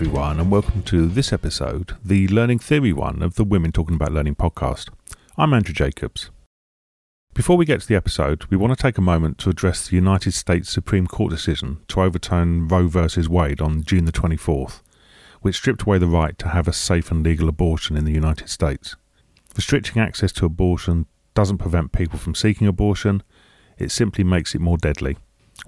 everyone, 0.00 0.40
and 0.40 0.50
welcome 0.50 0.82
to 0.82 1.06
this 1.06 1.30
episode, 1.30 1.94
the 2.02 2.26
Learning 2.28 2.58
Theory 2.58 2.90
one 2.90 3.20
of 3.20 3.34
the 3.34 3.44
Women 3.44 3.70
Talking 3.70 3.96
About 3.96 4.12
Learning 4.12 4.34
podcast. 4.34 4.88
I'm 5.36 5.52
Andrew 5.52 5.74
Jacobs. 5.74 6.30
Before 7.34 7.58
we 7.58 7.66
get 7.66 7.82
to 7.82 7.86
the 7.86 7.96
episode, 7.96 8.46
we 8.46 8.56
want 8.56 8.74
to 8.74 8.82
take 8.82 8.96
a 8.96 9.02
moment 9.02 9.36
to 9.40 9.50
address 9.50 9.86
the 9.86 9.96
United 9.96 10.32
States 10.32 10.70
Supreme 10.70 11.06
Court 11.06 11.30
decision 11.30 11.80
to 11.88 12.00
overturn 12.00 12.66
Roe 12.66 12.88
v. 12.88 13.08
Wade 13.28 13.60
on 13.60 13.82
June 13.82 14.06
the 14.06 14.10
24th, 14.10 14.80
which 15.42 15.56
stripped 15.56 15.82
away 15.82 15.98
the 15.98 16.06
right 16.06 16.38
to 16.38 16.48
have 16.48 16.66
a 16.66 16.72
safe 16.72 17.10
and 17.10 17.22
legal 17.22 17.50
abortion 17.50 17.94
in 17.94 18.06
the 18.06 18.14
United 18.14 18.48
States. 18.48 18.96
Restricting 19.54 20.00
access 20.00 20.32
to 20.32 20.46
abortion 20.46 21.04
doesn't 21.34 21.58
prevent 21.58 21.92
people 21.92 22.18
from 22.18 22.34
seeking 22.34 22.66
abortion, 22.66 23.22
it 23.76 23.90
simply 23.90 24.24
makes 24.24 24.54
it 24.54 24.62
more 24.62 24.78
deadly. 24.78 25.18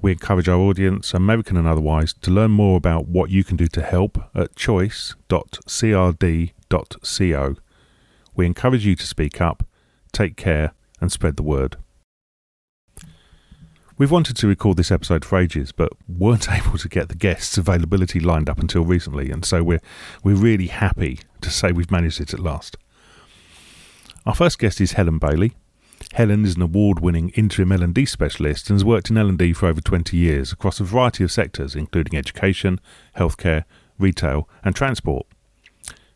We 0.03 0.11
encourage 0.11 0.49
our 0.49 0.59
audience, 0.59 1.15
American 1.15 1.57
and 1.57 1.69
otherwise, 1.69 2.13
to 2.23 2.31
learn 2.33 2.51
more 2.51 2.77
about 2.77 3.07
what 3.07 3.31
you 3.31 3.45
can 3.45 3.57
do 3.57 3.69
to 3.69 3.83
help 3.83 4.19
at 4.35 4.57
choice.crd.co. 4.57 5.27
We 8.35 8.47
encourage 8.47 8.85
you 8.85 8.97
to 8.97 9.07
speak 9.07 9.41
up, 9.41 9.65
take 10.11 10.37
care, 10.37 10.75
and 11.01 11.13
spread 11.13 11.37
the 11.37 11.45
word. 11.45 11.77
We've 13.97 14.11
wanted 14.11 14.37
to 14.39 14.49
record 14.49 14.77
this 14.77 14.91
episode 14.91 15.25
for 15.25 15.39
ages, 15.39 15.71
but 15.71 15.93
weren't 16.09 16.51
able 16.53 16.79
to 16.79 16.89
get 16.89 17.09
the 17.09 17.15
guests' 17.15 17.57
availability 17.57 18.19
lined 18.19 18.51
up 18.51 18.59
until 18.59 18.85
recently, 18.85 19.31
and 19.31 19.45
so 19.45 19.63
we're 19.63 19.83
we're 20.25 20.35
really 20.35 20.67
happy 20.67 21.21
to 21.43 21.51
say 21.51 21.71
we've 21.71 21.93
managed 21.93 22.21
it 22.21 22.35
at 22.35 22.41
last. 22.41 22.77
Our 24.27 24.35
first 24.35 24.59
guest 24.59 24.81
is 24.81 24.93
Helen 24.93 25.19
Bailey. 25.19 25.53
Helen 26.13 26.45
is 26.45 26.57
an 26.57 26.63
award-winning 26.63 27.31
interim 27.31 27.73
L&D 27.73 28.05
specialist 28.05 28.69
and 28.69 28.75
has 28.75 28.85
worked 28.85 29.09
in 29.09 29.17
L&D 29.17 29.55
for 29.55 29.67
over 29.67 29.81
20 29.81 30.15
years 30.15 30.53
across 30.53 30.79
a 30.79 30.85
variety 30.85 31.25
of 31.25 31.33
sectors 31.33 31.75
including 31.75 32.19
education, 32.19 32.79
healthcare, 33.17 33.65
retail 33.99 34.47
and 34.63 34.77
transport. 34.77 35.27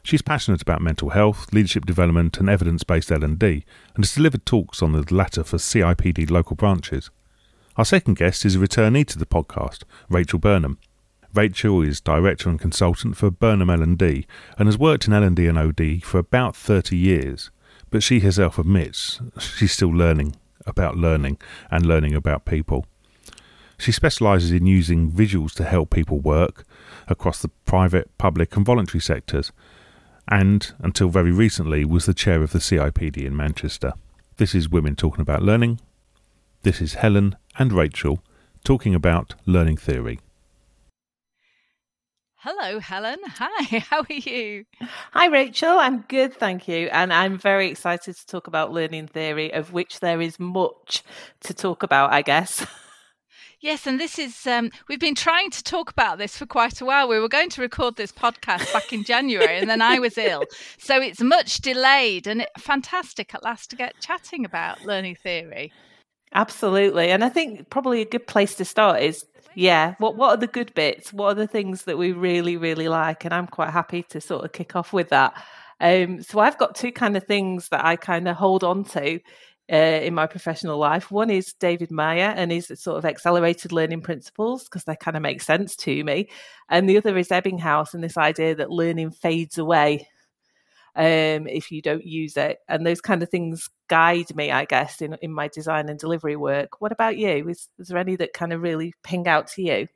She's 0.02 0.20
passionate 0.20 0.60
about 0.60 0.82
mental 0.82 1.10
health, 1.10 1.50
leadership 1.50 1.86
development 1.86 2.36
and 2.36 2.50
evidence-based 2.50 3.10
L&D 3.10 3.64
and 3.94 4.04
has 4.04 4.14
delivered 4.14 4.44
talks 4.44 4.82
on 4.82 4.92
the 4.92 5.14
latter 5.14 5.42
for 5.42 5.56
CIPD 5.56 6.30
local 6.30 6.56
branches. 6.56 7.10
Our 7.76 7.86
second 7.86 8.18
guest 8.18 8.44
is 8.44 8.54
a 8.54 8.58
returnee 8.58 9.06
to 9.06 9.18
the 9.18 9.24
podcast, 9.24 9.84
Rachel 10.10 10.38
Burnham. 10.38 10.78
Rachel 11.32 11.80
is 11.80 12.02
director 12.02 12.50
and 12.50 12.60
consultant 12.60 13.16
for 13.16 13.30
Burnham 13.30 13.70
L&D 13.70 14.26
and 14.58 14.68
has 14.68 14.76
worked 14.76 15.06
in 15.06 15.14
L&D 15.14 15.46
and 15.46 15.58
OD 15.58 16.02
for 16.04 16.18
about 16.18 16.54
30 16.54 16.98
years 16.98 17.50
but 17.90 18.02
she 18.02 18.20
herself 18.20 18.58
admits 18.58 19.20
she's 19.38 19.72
still 19.72 19.90
learning 19.90 20.36
about 20.66 20.96
learning 20.96 21.38
and 21.70 21.86
learning 21.86 22.14
about 22.14 22.44
people. 22.44 22.86
She 23.78 23.92
specialises 23.92 24.52
in 24.52 24.66
using 24.66 25.10
visuals 25.10 25.52
to 25.54 25.64
help 25.64 25.90
people 25.90 26.18
work 26.18 26.64
across 27.08 27.40
the 27.42 27.50
private, 27.64 28.16
public, 28.18 28.56
and 28.56 28.64
voluntary 28.64 29.00
sectors, 29.00 29.52
and 30.28 30.72
until 30.80 31.08
very 31.08 31.30
recently 31.30 31.84
was 31.84 32.06
the 32.06 32.14
chair 32.14 32.42
of 32.42 32.52
the 32.52 32.58
CIPD 32.58 33.18
in 33.24 33.36
Manchester. 33.36 33.92
This 34.38 34.54
is 34.54 34.68
Women 34.68 34.96
Talking 34.96 35.20
About 35.22 35.42
Learning. 35.42 35.80
This 36.62 36.80
is 36.80 36.94
Helen 36.94 37.36
and 37.58 37.72
Rachel 37.72 38.22
talking 38.64 38.94
about 38.94 39.34
learning 39.46 39.76
theory. 39.76 40.18
Hello, 42.40 42.78
Helen. 42.78 43.18
Hi, 43.26 43.78
how 43.78 44.00
are 44.00 44.12
you? 44.12 44.66
Hi, 45.12 45.26
Rachel. 45.26 45.78
I'm 45.78 46.02
good, 46.02 46.34
thank 46.34 46.68
you. 46.68 46.88
And 46.92 47.12
I'm 47.12 47.38
very 47.38 47.70
excited 47.70 48.14
to 48.14 48.26
talk 48.26 48.46
about 48.46 48.72
learning 48.72 49.08
theory, 49.08 49.52
of 49.52 49.72
which 49.72 50.00
there 50.00 50.20
is 50.20 50.38
much 50.38 51.02
to 51.40 51.54
talk 51.54 51.82
about, 51.82 52.12
I 52.12 52.22
guess. 52.22 52.64
Yes, 53.58 53.86
and 53.86 53.98
this 53.98 54.18
is, 54.18 54.46
um, 54.46 54.70
we've 54.86 55.00
been 55.00 55.14
trying 55.14 55.50
to 55.50 55.62
talk 55.62 55.90
about 55.90 56.18
this 56.18 56.36
for 56.36 56.44
quite 56.44 56.82
a 56.82 56.84
while. 56.84 57.08
We 57.08 57.18
were 57.18 57.28
going 57.28 57.48
to 57.50 57.62
record 57.62 57.96
this 57.96 58.12
podcast 58.12 58.70
back 58.70 58.92
in 58.92 59.02
January, 59.02 59.56
and 59.56 59.68
then 59.68 59.80
I 59.80 59.98
was 59.98 60.18
ill. 60.18 60.44
So 60.78 61.00
it's 61.00 61.22
much 61.22 61.60
delayed 61.60 62.26
and 62.26 62.42
it, 62.42 62.50
fantastic 62.58 63.34
at 63.34 63.42
last 63.42 63.70
to 63.70 63.76
get 63.76 63.94
chatting 64.00 64.44
about 64.44 64.84
learning 64.84 65.16
theory. 65.16 65.72
Absolutely. 66.34 67.10
And 67.10 67.24
I 67.24 67.30
think 67.30 67.70
probably 67.70 68.02
a 68.02 68.06
good 68.06 68.26
place 68.26 68.54
to 68.56 68.64
start 68.64 69.00
is 69.00 69.24
yeah. 69.56 69.94
What 69.98 70.16
what 70.16 70.30
are 70.30 70.36
the 70.36 70.46
good 70.46 70.72
bits? 70.74 71.12
What 71.12 71.28
are 71.28 71.34
the 71.34 71.46
things 71.46 71.84
that 71.84 71.96
we 71.98 72.12
really 72.12 72.56
really 72.58 72.88
like? 72.88 73.24
And 73.24 73.34
i'm 73.34 73.46
quite 73.46 73.70
happy 73.70 74.02
to 74.10 74.20
sort 74.20 74.44
of 74.44 74.52
kick 74.52 74.76
off 74.76 74.92
with 74.92 75.08
that. 75.08 75.34
Um, 75.80 76.22
so 76.22 76.40
i've 76.40 76.58
got 76.58 76.74
two 76.74 76.92
kind 76.92 77.16
of 77.16 77.24
things 77.24 77.68
that 77.68 77.84
i 77.84 77.96
kind 77.96 78.28
of 78.28 78.36
hold 78.36 78.64
on 78.64 78.84
to 78.84 79.20
uh, 79.72 79.76
in 79.76 80.14
my 80.14 80.26
professional 80.26 80.78
life. 80.78 81.10
One 81.10 81.30
is 81.30 81.54
david 81.54 81.90
Meier 81.90 82.34
and 82.36 82.52
his 82.52 82.70
sort 82.76 82.98
of 82.98 83.04
accelerated 83.06 83.72
learning 83.72 84.02
principles 84.02 84.64
because 84.64 84.84
they 84.84 84.96
kind 84.96 85.16
of 85.16 85.22
make 85.22 85.42
sense 85.42 85.74
to 85.76 86.04
me. 86.04 86.28
And 86.68 86.88
the 86.88 86.98
other 86.98 87.16
is 87.18 87.28
ebbinghaus 87.28 87.94
and 87.94 88.04
this 88.04 88.18
idea 88.18 88.54
that 88.56 88.70
learning 88.70 89.12
fades 89.12 89.58
away 89.58 90.08
um, 90.96 91.46
if 91.46 91.70
you 91.70 91.82
don't 91.82 92.04
use 92.04 92.36
it. 92.36 92.58
And 92.68 92.86
those 92.86 93.00
kind 93.00 93.22
of 93.22 93.28
things 93.28 93.68
guide 93.88 94.34
me, 94.34 94.50
I 94.50 94.64
guess, 94.64 95.00
in, 95.00 95.16
in 95.22 95.32
my 95.32 95.48
design 95.48 95.88
and 95.88 95.98
delivery 95.98 96.36
work. 96.36 96.80
What 96.80 96.92
about 96.92 97.16
you? 97.16 97.48
Is, 97.48 97.68
is 97.78 97.88
there 97.88 97.98
any 97.98 98.16
that 98.16 98.32
kind 98.32 98.52
of 98.52 98.62
really 98.62 98.94
ping 99.02 99.28
out 99.28 99.46
to 99.48 99.62
you? 99.62 99.88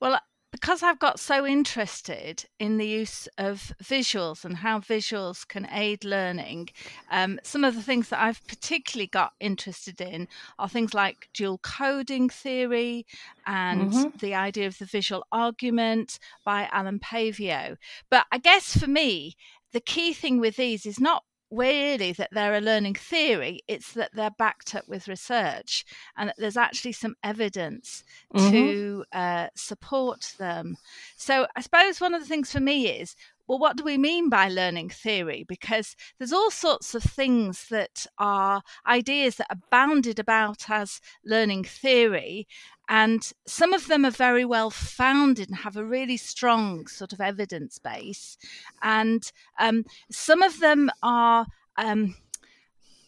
Well, 0.00 0.18
because 0.56 0.82
I've 0.82 0.98
got 0.98 1.20
so 1.20 1.44
interested 1.44 2.46
in 2.58 2.78
the 2.78 2.86
use 2.86 3.28
of 3.36 3.74
visuals 3.82 4.42
and 4.42 4.56
how 4.56 4.80
visuals 4.80 5.46
can 5.46 5.68
aid 5.70 6.02
learning, 6.02 6.70
um, 7.10 7.38
some 7.42 7.62
of 7.62 7.74
the 7.74 7.82
things 7.82 8.08
that 8.08 8.22
I've 8.22 8.40
particularly 8.46 9.08
got 9.08 9.34
interested 9.38 10.00
in 10.00 10.28
are 10.58 10.68
things 10.68 10.94
like 10.94 11.28
dual 11.34 11.58
coding 11.58 12.30
theory 12.30 13.04
and 13.46 13.92
mm-hmm. 13.92 14.16
the 14.18 14.34
idea 14.34 14.66
of 14.66 14.78
the 14.78 14.86
visual 14.86 15.26
argument 15.30 16.18
by 16.42 16.70
Allan 16.72 17.00
Paivio. 17.00 17.76
But 18.08 18.24
I 18.32 18.38
guess 18.38 18.78
for 18.78 18.86
me, 18.86 19.36
the 19.76 19.80
key 19.80 20.14
thing 20.14 20.40
with 20.40 20.56
these 20.56 20.86
is 20.86 20.98
not 20.98 21.22
really 21.50 22.10
that 22.12 22.30
they're 22.32 22.54
a 22.54 22.62
learning 22.62 22.94
theory, 22.94 23.60
it's 23.68 23.92
that 23.92 24.08
they're 24.14 24.30
backed 24.38 24.74
up 24.74 24.88
with 24.88 25.06
research 25.06 25.84
and 26.16 26.30
that 26.30 26.36
there's 26.38 26.56
actually 26.56 26.92
some 26.92 27.14
evidence 27.22 28.02
mm-hmm. 28.34 28.50
to 28.52 29.04
uh, 29.12 29.48
support 29.54 30.32
them. 30.38 30.78
So 31.16 31.46
I 31.54 31.60
suppose 31.60 32.00
one 32.00 32.14
of 32.14 32.22
the 32.22 32.26
things 32.26 32.50
for 32.50 32.60
me 32.60 32.88
is 32.88 33.16
well, 33.46 33.58
what 33.58 33.76
do 33.76 33.84
we 33.84 33.98
mean 33.98 34.28
by 34.28 34.48
learning 34.48 34.90
theory? 34.90 35.44
Because 35.48 35.96
there's 36.18 36.32
all 36.32 36.50
sorts 36.50 36.94
of 36.94 37.02
things 37.02 37.66
that 37.70 38.06
are 38.18 38.62
ideas 38.86 39.36
that 39.36 39.46
are 39.50 39.60
bounded 39.70 40.18
about 40.18 40.68
as 40.68 41.00
learning 41.24 41.64
theory. 41.64 42.46
And 42.88 43.30
some 43.46 43.72
of 43.72 43.88
them 43.88 44.04
are 44.04 44.10
very 44.10 44.44
well 44.44 44.70
founded 44.70 45.48
and 45.48 45.58
have 45.58 45.76
a 45.76 45.84
really 45.84 46.16
strong 46.16 46.86
sort 46.86 47.12
of 47.12 47.20
evidence 47.20 47.78
base. 47.78 48.36
And 48.82 49.30
um, 49.58 49.84
some 50.10 50.42
of 50.42 50.60
them 50.60 50.90
are. 51.02 51.46
Um, 51.76 52.16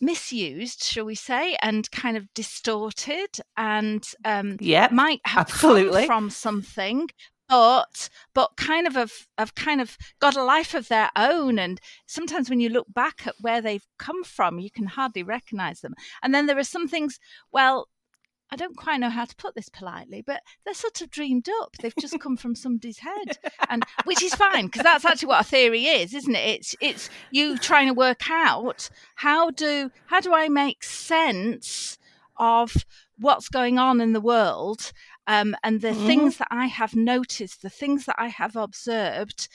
misused, 0.01 0.85
shall 0.85 1.05
we 1.05 1.15
say, 1.15 1.57
and 1.61 1.91
kind 1.91 2.17
of 2.17 2.33
distorted, 2.35 3.41
and 3.57 4.07
um, 4.25 4.57
yeah, 4.61 4.89
might 4.93 5.21
have 5.25 5.49
absolutely. 5.49 6.07
come 6.07 6.07
from 6.07 6.31
something, 6.31 7.09
but 7.49 8.09
but 8.35 8.57
kind 8.57 8.87
of 8.87 8.95
have, 8.95 9.27
have 9.37 9.55
kind 9.55 9.81
of 9.81 9.97
got 10.21 10.37
a 10.37 10.45
life 10.45 10.75
of 10.75 10.89
their 10.89 11.11
own 11.17 11.59
and 11.59 11.81
sometimes 12.07 12.51
when 12.51 12.61
you 12.61 12.69
look 12.69 12.93
back 12.93 13.27
at 13.27 13.35
where 13.41 13.61
they've 13.61 13.87
come 13.99 14.23
from 14.23 14.59
you 14.59 14.71
can 14.71 14.87
hardly 14.87 15.23
recognize 15.23 15.81
them 15.81 15.95
and 16.23 16.35
then 16.35 16.47
there 16.47 16.59
are 16.59 16.65
some 16.65 16.89
things 16.89 17.19
well 17.51 17.89
I 18.51 18.57
don't 18.57 18.77
quite 18.77 18.99
know 18.99 19.11
how 19.11 19.27
to 19.27 19.37
put 19.37 19.55
this 19.55 19.69
politely, 19.69 20.23
but 20.27 20.41
they're 20.65 20.73
sort 20.73 21.03
of 21.03 21.11
dreamed 21.11 21.49
up. 21.61 21.77
They've 21.77 21.95
just 22.01 22.19
come 22.19 22.37
from 22.37 22.55
somebody's 22.55 22.99
head, 22.99 23.39
and 23.69 23.85
which 24.05 24.23
is 24.23 24.35
fine 24.35 24.67
because 24.67 24.83
that's 24.83 25.05
actually 25.05 25.29
what 25.29 25.43
a 25.43 25.49
theory 25.49 25.85
is, 25.85 26.15
isn't 26.15 26.35
it? 26.35 26.49
It's 26.49 26.75
it's 26.81 27.11
you 27.31 27.59
trying 27.59 27.89
to 27.89 27.95
work 27.95 28.31
out 28.31 28.89
how 29.17 29.51
do 29.51 29.91
how 30.07 30.21
do 30.21 30.33
I 30.33 30.49
make 30.49 30.83
sense 30.83 31.99
of 32.39 32.73
what's 33.19 33.49
going 33.49 33.79
on 33.79 34.01
in 34.01 34.13
the 34.13 34.21
world 34.21 34.93
um, 35.29 35.55
and 35.63 35.83
the 35.83 35.89
mm-hmm. 35.89 36.07
things 36.07 36.39
that 36.39 36.49
I 36.51 36.67
have 36.67 36.97
noticed, 36.97 37.63
the 37.63 37.71
things 37.71 38.07
that 38.07 38.17
I 38.19 38.29
have 38.29 38.57
observed. 38.57 39.49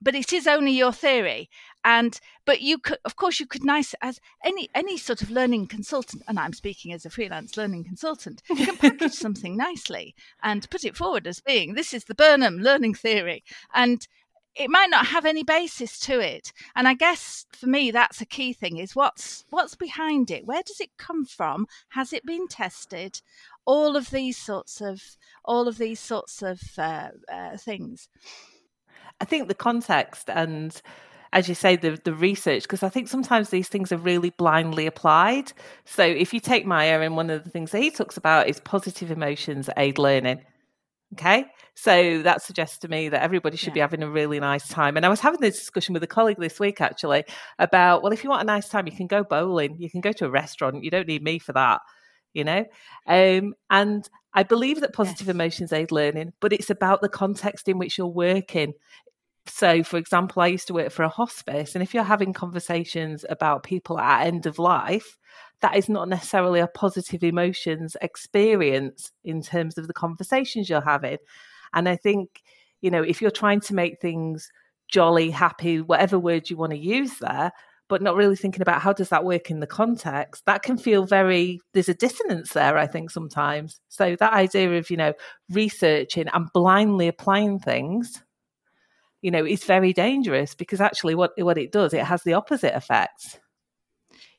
But 0.00 0.14
it 0.14 0.34
is 0.34 0.46
only 0.46 0.72
your 0.72 0.92
theory, 0.92 1.48
and 1.82 2.20
but 2.44 2.60
you 2.60 2.76
could, 2.76 2.98
of 3.06 3.16
course, 3.16 3.40
you 3.40 3.46
could 3.46 3.64
nice 3.64 3.94
as 4.02 4.20
any 4.44 4.68
any 4.74 4.98
sort 4.98 5.22
of 5.22 5.30
learning 5.30 5.68
consultant, 5.68 6.22
and 6.28 6.38
I'm 6.38 6.52
speaking 6.52 6.92
as 6.92 7.06
a 7.06 7.10
freelance 7.10 7.56
learning 7.56 7.84
consultant. 7.84 8.42
You 8.50 8.66
can 8.66 8.76
package 8.76 9.12
something 9.14 9.56
nicely 9.56 10.14
and 10.42 10.68
put 10.68 10.84
it 10.84 10.94
forward 10.94 11.26
as 11.26 11.40
being 11.40 11.72
this 11.72 11.94
is 11.94 12.04
the 12.04 12.14
Burnham 12.14 12.58
learning 12.58 12.94
theory, 12.94 13.44
and 13.72 14.06
it 14.54 14.70
might 14.70 14.90
not 14.90 15.06
have 15.06 15.24
any 15.24 15.42
basis 15.42 15.98
to 15.98 16.20
it 16.20 16.52
and 16.76 16.86
i 16.86 16.94
guess 16.94 17.46
for 17.52 17.66
me 17.66 17.90
that's 17.90 18.20
a 18.20 18.26
key 18.26 18.52
thing 18.52 18.76
is 18.76 18.94
what's 18.94 19.44
what's 19.50 19.74
behind 19.74 20.30
it 20.30 20.46
where 20.46 20.62
does 20.64 20.80
it 20.80 20.90
come 20.96 21.24
from 21.24 21.66
has 21.88 22.12
it 22.12 22.24
been 22.24 22.46
tested 22.46 23.20
all 23.66 23.96
of 23.96 24.10
these 24.10 24.36
sorts 24.36 24.80
of 24.80 25.02
all 25.44 25.68
of 25.68 25.78
these 25.78 26.00
sorts 26.00 26.42
of 26.42 26.60
uh, 26.78 27.08
uh, 27.32 27.56
things 27.56 28.08
i 29.20 29.24
think 29.24 29.48
the 29.48 29.54
context 29.54 30.28
and 30.30 30.82
as 31.32 31.48
you 31.48 31.54
say 31.54 31.76
the 31.76 31.98
the 32.04 32.14
research 32.14 32.62
because 32.62 32.82
i 32.82 32.88
think 32.88 33.08
sometimes 33.08 33.50
these 33.50 33.68
things 33.68 33.92
are 33.92 33.98
really 33.98 34.30
blindly 34.30 34.86
applied 34.86 35.52
so 35.84 36.04
if 36.04 36.32
you 36.32 36.40
take 36.40 36.66
Meier 36.66 37.02
and 37.02 37.16
one 37.16 37.30
of 37.30 37.44
the 37.44 37.50
things 37.50 37.70
that 37.70 37.82
he 37.82 37.90
talks 37.90 38.16
about 38.16 38.48
is 38.48 38.60
positive 38.60 39.10
emotions 39.10 39.68
aid 39.76 39.98
learning 39.98 40.40
Okay. 41.14 41.44
So 41.76 42.22
that 42.22 42.42
suggests 42.42 42.78
to 42.78 42.88
me 42.88 43.08
that 43.08 43.22
everybody 43.22 43.56
should 43.56 43.68
yeah. 43.68 43.74
be 43.74 43.80
having 43.80 44.02
a 44.02 44.10
really 44.10 44.40
nice 44.40 44.66
time. 44.68 44.96
And 44.96 45.06
I 45.06 45.08
was 45.08 45.20
having 45.20 45.40
this 45.40 45.58
discussion 45.58 45.92
with 45.92 46.02
a 46.02 46.08
colleague 46.08 46.38
this 46.38 46.58
week 46.58 46.80
actually 46.80 47.24
about, 47.58 48.02
well, 48.02 48.12
if 48.12 48.24
you 48.24 48.30
want 48.30 48.42
a 48.42 48.46
nice 48.46 48.68
time, 48.68 48.86
you 48.86 48.96
can 48.96 49.06
go 49.06 49.22
bowling, 49.22 49.76
you 49.78 49.88
can 49.88 50.00
go 50.00 50.12
to 50.12 50.26
a 50.26 50.30
restaurant. 50.30 50.82
You 50.82 50.90
don't 50.90 51.06
need 51.06 51.22
me 51.22 51.38
for 51.38 51.52
that, 51.52 51.80
you 52.34 52.44
know? 52.44 52.64
Um, 53.06 53.54
and 53.70 54.08
I 54.34 54.42
believe 54.42 54.80
that 54.80 54.92
positive 54.92 55.28
yes. 55.28 55.34
emotions 55.34 55.72
aid 55.72 55.92
learning, 55.92 56.32
but 56.40 56.52
it's 56.52 56.70
about 56.70 57.00
the 57.00 57.08
context 57.08 57.68
in 57.68 57.78
which 57.78 57.96
you're 57.96 58.06
working. 58.06 58.74
So, 59.46 59.82
for 59.82 59.96
example, 59.96 60.42
I 60.42 60.48
used 60.48 60.66
to 60.68 60.74
work 60.74 60.90
for 60.90 61.02
a 61.02 61.08
hospice, 61.08 61.74
and 61.74 61.82
if 61.82 61.94
you're 61.94 62.02
having 62.02 62.32
conversations 62.32 63.24
about 63.28 63.62
people 63.62 63.98
at 63.98 64.26
end 64.26 64.46
of 64.46 64.58
life, 64.58 65.18
that 65.60 65.76
is 65.76 65.88
not 65.88 66.08
necessarily 66.08 66.60
a 66.60 66.66
positive 66.66 67.22
emotions 67.22 67.96
experience 68.02 69.12
in 69.22 69.42
terms 69.42 69.78
of 69.78 69.86
the 69.86 69.92
conversations 69.92 70.68
you're 70.68 70.80
having. 70.80 71.18
And 71.72 71.88
I 71.88 71.96
think, 71.96 72.42
you 72.80 72.90
know, 72.90 73.02
if 73.02 73.20
you're 73.20 73.30
trying 73.30 73.60
to 73.60 73.74
make 73.74 74.00
things 74.00 74.50
jolly, 74.88 75.30
happy, 75.30 75.80
whatever 75.80 76.18
word 76.18 76.50
you 76.50 76.56
want 76.56 76.72
to 76.72 76.78
use 76.78 77.18
there, 77.18 77.52
but 77.94 78.02
not 78.02 78.16
really 78.16 78.34
thinking 78.34 78.60
about 78.60 78.82
how 78.82 78.92
does 78.92 79.10
that 79.10 79.24
work 79.24 79.52
in 79.52 79.60
the 79.60 79.68
context, 79.68 80.44
that 80.46 80.64
can 80.64 80.76
feel 80.76 81.04
very, 81.04 81.60
there's 81.74 81.88
a 81.88 81.94
dissonance 81.94 82.52
there, 82.52 82.76
I 82.76 82.88
think, 82.88 83.08
sometimes. 83.08 83.78
So 83.88 84.16
that 84.16 84.32
idea 84.32 84.76
of, 84.76 84.90
you 84.90 84.96
know, 84.96 85.12
researching 85.48 86.26
and 86.34 86.48
blindly 86.52 87.06
applying 87.06 87.60
things 87.60 88.20
you 89.22 89.30
know, 89.30 89.46
is 89.46 89.62
very 89.62 89.92
dangerous 89.92 90.56
because 90.56 90.80
actually 90.80 91.14
what 91.14 91.30
what 91.38 91.56
it 91.56 91.70
does, 91.70 91.94
it 91.94 92.04
has 92.04 92.24
the 92.24 92.34
opposite 92.34 92.74
effects. 92.74 93.38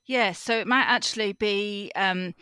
Yes, 0.05 0.37
so 0.37 0.59
it 0.59 0.67
might 0.67 0.85
actually 0.87 1.31
be 1.31 1.93
um, 1.95 2.35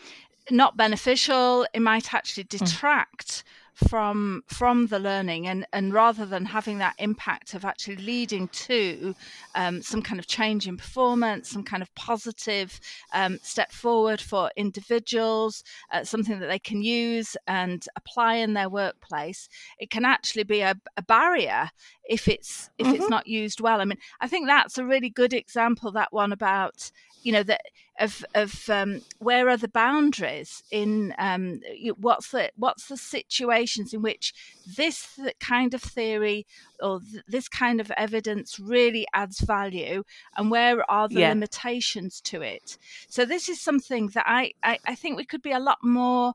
not 0.50 0.75
beneficial. 0.75 1.68
It 1.75 1.81
might 1.81 2.12
actually 2.12 2.48
hmm. 2.50 2.57
detract 2.57 3.27
mm 3.27 3.44
from 3.75 4.43
from 4.47 4.87
the 4.87 4.99
learning 4.99 5.47
and 5.47 5.65
and 5.73 5.93
rather 5.93 6.25
than 6.25 6.45
having 6.45 6.77
that 6.77 6.95
impact 6.99 7.53
of 7.53 7.65
actually 7.65 7.95
leading 7.97 8.47
to 8.49 9.15
um, 9.55 9.81
some 9.81 10.01
kind 10.01 10.19
of 10.19 10.27
change 10.27 10.67
in 10.67 10.77
performance 10.77 11.49
some 11.49 11.63
kind 11.63 11.81
of 11.81 11.93
positive 11.95 12.79
um, 13.13 13.39
step 13.41 13.71
forward 13.71 14.21
for 14.21 14.51
individuals 14.55 15.63
uh, 15.91 16.03
something 16.03 16.39
that 16.39 16.47
they 16.47 16.59
can 16.59 16.83
use 16.83 17.35
and 17.47 17.87
apply 17.95 18.35
in 18.35 18.53
their 18.53 18.69
workplace 18.69 19.49
it 19.79 19.89
can 19.89 20.05
actually 20.05 20.43
be 20.43 20.61
a, 20.61 20.75
a 20.97 21.01
barrier 21.01 21.69
if 22.07 22.27
it's 22.27 22.69
if 22.77 22.85
mm-hmm. 22.85 22.95
it's 22.95 23.09
not 23.09 23.27
used 23.27 23.59
well 23.59 23.81
i 23.81 23.85
mean 23.85 23.97
i 24.21 24.27
think 24.27 24.47
that's 24.47 24.77
a 24.77 24.85
really 24.85 25.09
good 25.09 25.33
example 25.33 25.91
that 25.91 26.13
one 26.13 26.31
about 26.31 26.91
you 27.23 27.31
know 27.31 27.43
that 27.43 27.61
of 27.99 28.25
of 28.35 28.69
um, 28.69 29.01
where 29.19 29.49
are 29.49 29.57
the 29.57 29.67
boundaries 29.67 30.63
in 30.71 31.13
um, 31.17 31.61
what's 31.97 32.31
the 32.31 32.51
what's 32.55 32.87
the 32.87 32.97
situations 32.97 33.93
in 33.93 34.01
which 34.01 34.33
this 34.77 35.19
kind 35.39 35.73
of 35.73 35.81
theory 35.81 36.45
or 36.81 36.99
th- 36.99 37.23
this 37.27 37.47
kind 37.47 37.79
of 37.79 37.91
evidence 37.91 38.59
really 38.59 39.05
adds 39.13 39.39
value 39.41 40.03
and 40.37 40.49
where 40.49 40.89
are 40.89 41.07
the 41.07 41.21
yeah. 41.21 41.29
limitations 41.29 42.19
to 42.21 42.41
it 42.41 42.77
so 43.07 43.25
this 43.25 43.47
is 43.47 43.61
something 43.61 44.07
that 44.09 44.25
I, 44.27 44.53
I, 44.63 44.79
I 44.85 44.95
think 44.95 45.17
we 45.17 45.25
could 45.25 45.43
be 45.43 45.51
a 45.51 45.59
lot 45.59 45.77
more 45.83 46.33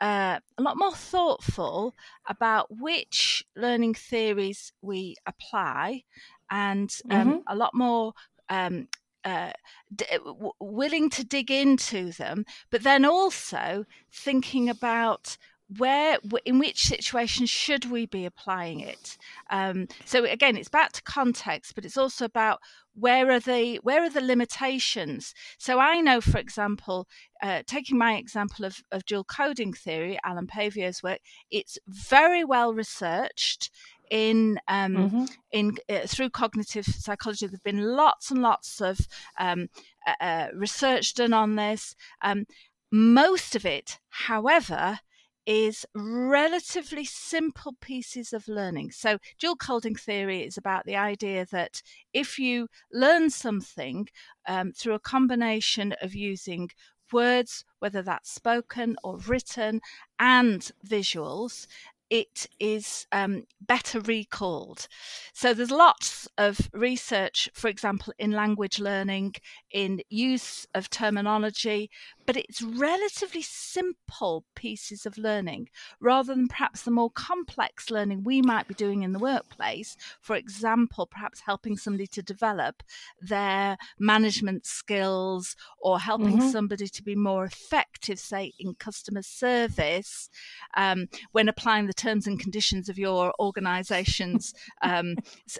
uh, 0.00 0.38
a 0.58 0.62
lot 0.62 0.76
more 0.76 0.92
thoughtful 0.92 1.94
about 2.26 2.66
which 2.70 3.44
learning 3.56 3.94
theories 3.94 4.72
we 4.82 5.14
apply 5.24 6.02
and 6.50 6.94
um, 7.10 7.28
mm-hmm. 7.28 7.38
a 7.46 7.56
lot 7.56 7.74
more 7.74 8.12
um, 8.50 8.88
uh, 9.24 9.52
d- 9.94 10.06
uh, 10.12 10.48
willing 10.60 11.10
to 11.10 11.24
dig 11.24 11.50
into 11.50 12.12
them, 12.12 12.44
but 12.70 12.82
then 12.82 13.04
also 13.04 13.84
thinking 14.12 14.68
about 14.68 15.36
where 15.78 16.18
in 16.44 16.58
which 16.58 16.86
situation 16.86 17.46
should 17.46 17.90
we 17.90 18.06
be 18.06 18.26
applying 18.26 18.80
it? 18.80 19.16
Um, 19.50 19.88
so 20.04 20.24
again 20.24 20.56
it's 20.56 20.68
back 20.68 20.92
to 20.92 21.02
context 21.02 21.74
but 21.74 21.84
it's 21.84 21.96
also 21.96 22.24
about 22.26 22.60
where 22.94 23.30
are 23.30 23.40
the 23.40 23.80
where 23.82 24.02
are 24.02 24.10
the 24.10 24.20
limitations? 24.20 25.34
So 25.58 25.78
i 25.78 26.00
know 26.00 26.20
for 26.20 26.38
example 26.38 27.08
uh, 27.42 27.62
taking 27.66 27.98
my 27.98 28.16
example 28.16 28.64
of, 28.64 28.82
of 28.92 29.04
dual 29.06 29.24
coding 29.24 29.72
theory 29.72 30.18
Allan 30.24 30.46
Paivio's 30.46 31.02
work 31.02 31.20
it's 31.50 31.78
very 31.88 32.44
well 32.44 32.74
researched 32.74 33.70
in 34.10 34.58
um, 34.68 34.96
mm-hmm. 34.96 35.24
in 35.52 35.76
uh, 35.88 36.06
through 36.06 36.30
cognitive 36.30 36.84
psychology. 36.84 37.46
There've 37.46 37.62
been 37.62 37.96
lots 37.96 38.30
and 38.30 38.42
lots 38.42 38.80
of 38.80 38.98
um, 39.38 39.68
uh, 40.06 40.24
uh, 40.24 40.48
research 40.54 41.14
done 41.14 41.32
on 41.32 41.56
this. 41.56 41.94
Um, 42.22 42.46
most 42.90 43.56
of 43.56 43.66
it, 43.66 43.98
however, 44.10 45.00
is 45.46 45.84
relatively 45.94 47.04
simple 47.04 47.74
pieces 47.80 48.32
of 48.32 48.48
learning. 48.48 48.90
So, 48.92 49.18
dual 49.38 49.56
coding 49.56 49.94
theory 49.94 50.42
is 50.42 50.56
about 50.56 50.86
the 50.86 50.96
idea 50.96 51.46
that 51.50 51.82
if 52.12 52.38
you 52.38 52.68
learn 52.92 53.30
something 53.30 54.08
um, 54.46 54.72
through 54.72 54.94
a 54.94 55.00
combination 55.00 55.94
of 56.00 56.14
using 56.14 56.70
words, 57.12 57.64
whether 57.78 58.02
that's 58.02 58.32
spoken 58.32 58.96
or 59.04 59.18
written, 59.18 59.80
and 60.18 60.70
visuals, 60.86 61.66
it 62.10 62.46
is 62.60 63.06
um, 63.12 63.44
better 63.60 64.00
recalled. 64.00 64.86
So 65.32 65.54
there's 65.54 65.70
lots 65.70 66.28
of 66.38 66.68
research, 66.72 67.48
for 67.54 67.68
example, 67.68 68.12
in 68.18 68.32
language 68.32 68.78
learning, 68.78 69.34
in 69.72 70.00
use 70.08 70.66
of 70.74 70.90
terminology, 70.90 71.90
but 72.26 72.36
it's 72.36 72.62
relatively 72.62 73.42
simple 73.42 74.44
pieces 74.54 75.06
of 75.06 75.18
learning 75.18 75.68
rather 76.00 76.34
than 76.34 76.48
perhaps 76.48 76.82
the 76.82 76.90
more 76.90 77.10
complex 77.10 77.90
learning 77.90 78.24
we 78.24 78.40
might 78.40 78.68
be 78.68 78.74
doing 78.74 79.02
in 79.02 79.12
the 79.12 79.18
workplace. 79.18 79.96
For 80.20 80.36
example, 80.36 81.06
perhaps 81.06 81.40
helping 81.40 81.76
somebody 81.76 82.06
to 82.08 82.22
develop 82.22 82.82
their 83.20 83.76
management 83.98 84.66
skills 84.66 85.56
or 85.78 86.00
helping 86.00 86.38
mm-hmm. 86.38 86.48
somebody 86.48 86.88
to 86.88 87.02
be 87.02 87.14
more 87.14 87.44
effective, 87.44 88.18
say, 88.18 88.52
in 88.58 88.74
customer 88.74 89.22
service 89.22 90.28
um, 90.76 91.08
when 91.32 91.48
applying 91.48 91.86
the 91.86 91.94
terms 91.94 92.26
and 92.26 92.40
conditions 92.40 92.88
of 92.88 92.98
your 92.98 93.32
organization's 93.38 94.54
um, 94.82 95.16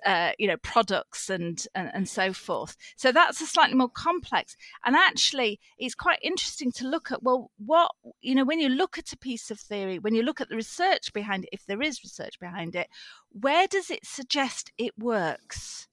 uh, 0.06 0.32
you 0.38 0.46
know 0.46 0.56
products 0.58 1.30
and, 1.30 1.66
and 1.74 1.90
and 1.92 2.08
so 2.08 2.32
forth. 2.32 2.76
So 2.96 3.12
that's 3.12 3.40
a 3.40 3.46
slightly 3.46 3.76
more 3.76 3.88
complex. 3.88 4.56
And 4.84 4.96
actually, 4.96 5.60
it's 5.78 5.94
quite 5.94 6.18
interesting 6.22 6.53
to 6.56 6.88
look 6.88 7.10
at 7.12 7.22
well, 7.22 7.50
what, 7.58 7.90
you 8.20 8.34
know, 8.34 8.44
when 8.44 8.60
you 8.60 8.68
look 8.68 8.98
at 8.98 9.12
a 9.12 9.18
piece 9.18 9.50
of 9.50 9.60
theory, 9.60 9.98
when 9.98 10.14
you 10.14 10.22
look 10.22 10.40
at 10.40 10.48
the 10.48 10.56
research 10.56 11.12
behind 11.12 11.44
it, 11.44 11.50
if 11.52 11.66
there 11.66 11.82
is 11.82 12.02
research 12.02 12.38
behind 12.40 12.74
it, 12.76 12.88
where 13.30 13.66
does 13.66 13.90
it 13.90 14.06
suggest 14.06 14.72
it 14.78 14.92
works? 14.98 15.88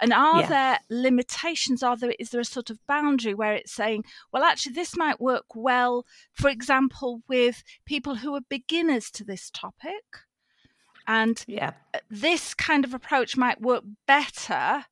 And 0.00 0.12
are 0.12 0.40
yeah. 0.40 0.46
there 0.48 0.78
limitations? 0.90 1.82
Are 1.82 1.96
there 1.96 2.14
is 2.18 2.30
there 2.30 2.40
a 2.40 2.44
sort 2.44 2.70
of 2.70 2.84
boundary 2.86 3.34
where 3.34 3.54
it's 3.54 3.72
saying, 3.72 4.04
well, 4.32 4.42
actually, 4.42 4.72
this 4.72 4.96
might 4.96 5.20
work 5.20 5.46
well, 5.54 6.04
for 6.32 6.50
example, 6.50 7.22
with 7.28 7.62
people 7.84 8.16
who 8.16 8.34
are 8.34 8.40
beginners 8.48 9.10
to 9.12 9.24
this 9.24 9.50
topic, 9.50 10.04
and 11.06 11.44
yeah. 11.46 11.72
this 12.10 12.54
kind 12.54 12.84
of 12.84 12.92
approach 12.92 13.36
might 13.36 13.60
work 13.60 13.84
better 14.06 14.84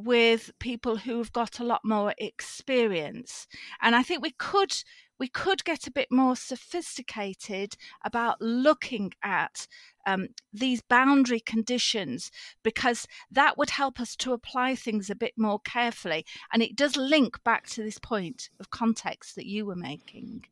with 0.00 0.50
people 0.58 0.96
who've 0.96 1.32
got 1.32 1.60
a 1.60 1.64
lot 1.64 1.82
more 1.84 2.14
experience. 2.18 3.46
And 3.80 3.94
I 3.94 4.02
think 4.02 4.22
we 4.22 4.32
could 4.32 4.74
we 5.20 5.28
could 5.28 5.62
get 5.64 5.86
a 5.86 5.92
bit 5.92 6.08
more 6.10 6.34
sophisticated 6.34 7.76
about 8.02 8.40
looking 8.40 9.12
at 9.22 9.68
um, 10.06 10.28
these 10.50 10.80
boundary 10.80 11.40
conditions 11.40 12.30
because 12.62 13.06
that 13.30 13.58
would 13.58 13.68
help 13.68 14.00
us 14.00 14.16
to 14.16 14.32
apply 14.32 14.74
things 14.74 15.10
a 15.10 15.14
bit 15.14 15.34
more 15.36 15.60
carefully. 15.60 16.24
And 16.52 16.62
it 16.62 16.74
does 16.74 16.96
link 16.96 17.44
back 17.44 17.66
to 17.68 17.82
this 17.82 17.98
point 17.98 18.48
of 18.58 18.70
context 18.70 19.36
that 19.36 19.46
you 19.46 19.66
were 19.66 19.76
making. 19.76 20.46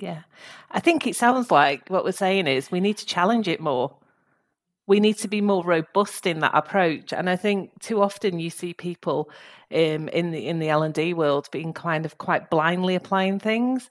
Yeah. 0.00 0.22
I 0.72 0.80
think 0.80 1.06
it 1.06 1.14
sounds 1.14 1.50
like 1.52 1.88
what 1.88 2.04
we're 2.04 2.12
saying 2.12 2.48
is 2.48 2.70
we 2.70 2.80
need 2.80 2.98
to 2.98 3.06
challenge 3.06 3.46
it 3.46 3.60
more 3.60 3.94
we 4.90 4.98
need 4.98 5.16
to 5.18 5.28
be 5.28 5.40
more 5.40 5.62
robust 5.62 6.26
in 6.26 6.40
that 6.40 6.50
approach. 6.52 7.12
And 7.12 7.30
I 7.30 7.36
think 7.36 7.70
too 7.78 8.02
often 8.02 8.40
you 8.40 8.50
see 8.50 8.74
people 8.74 9.30
um, 9.72 10.08
in 10.08 10.32
the 10.32 10.48
in 10.48 10.58
the 10.58 10.68
L 10.68 10.82
and 10.82 10.92
D 10.92 11.14
world 11.14 11.46
being 11.52 11.72
kind 11.72 12.04
of 12.04 12.18
quite 12.18 12.50
blindly 12.50 12.96
applying 12.96 13.38
things. 13.38 13.88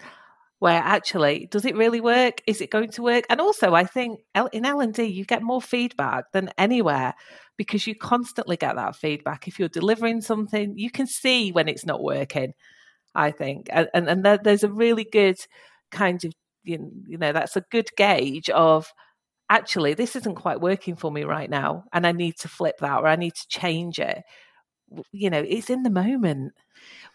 Where 0.57 0.81
actually, 0.83 1.47
does 1.51 1.63
it 1.63 1.77
really 1.77 2.01
work? 2.01 2.41
Is 2.47 2.59
it 2.59 2.69
going 2.69 2.91
to 2.91 3.01
work? 3.01 3.23
And 3.29 3.39
also, 3.39 3.73
I 3.73 3.85
think 3.85 4.19
in 4.51 4.65
L 4.65 4.81
and 4.81 4.93
D 4.93 5.05
you 5.05 5.23
get 5.23 5.41
more 5.41 5.61
feedback 5.61 6.25
than 6.33 6.51
anywhere 6.57 7.13
because 7.55 7.87
you 7.87 7.95
constantly 7.95 8.57
get 8.57 8.75
that 8.75 8.97
feedback. 8.97 9.47
If 9.47 9.57
you're 9.57 9.69
delivering 9.69 10.19
something, 10.19 10.77
you 10.77 10.91
can 10.91 11.07
see 11.07 11.53
when 11.53 11.69
it's 11.69 11.85
not 11.85 12.03
working. 12.03 12.51
I 13.15 13.31
think, 13.31 13.69
and 13.71 13.87
and, 13.93 14.09
and 14.09 14.39
there's 14.43 14.65
a 14.65 14.69
really 14.69 15.07
good 15.09 15.37
kind 15.91 16.25
of 16.25 16.33
you 16.65 17.17
know 17.17 17.31
that's 17.31 17.55
a 17.55 17.63
good 17.71 17.87
gauge 17.95 18.49
of 18.49 18.91
actually, 19.49 19.93
this 19.93 20.15
isn't 20.15 20.35
quite 20.35 20.61
working 20.61 20.95
for 20.95 21.11
me 21.11 21.23
right 21.23 21.49
now, 21.49 21.85
and 21.93 22.05
I 22.07 22.11
need 22.11 22.37
to 22.39 22.47
flip 22.47 22.77
that 22.79 22.99
or 22.99 23.07
I 23.07 23.15
need 23.15 23.35
to 23.35 23.47
change 23.47 23.99
it. 23.99 24.23
You 25.11 25.29
know, 25.29 25.43
it's 25.47 25.69
in 25.69 25.83
the 25.83 25.89
moment. 25.89 26.53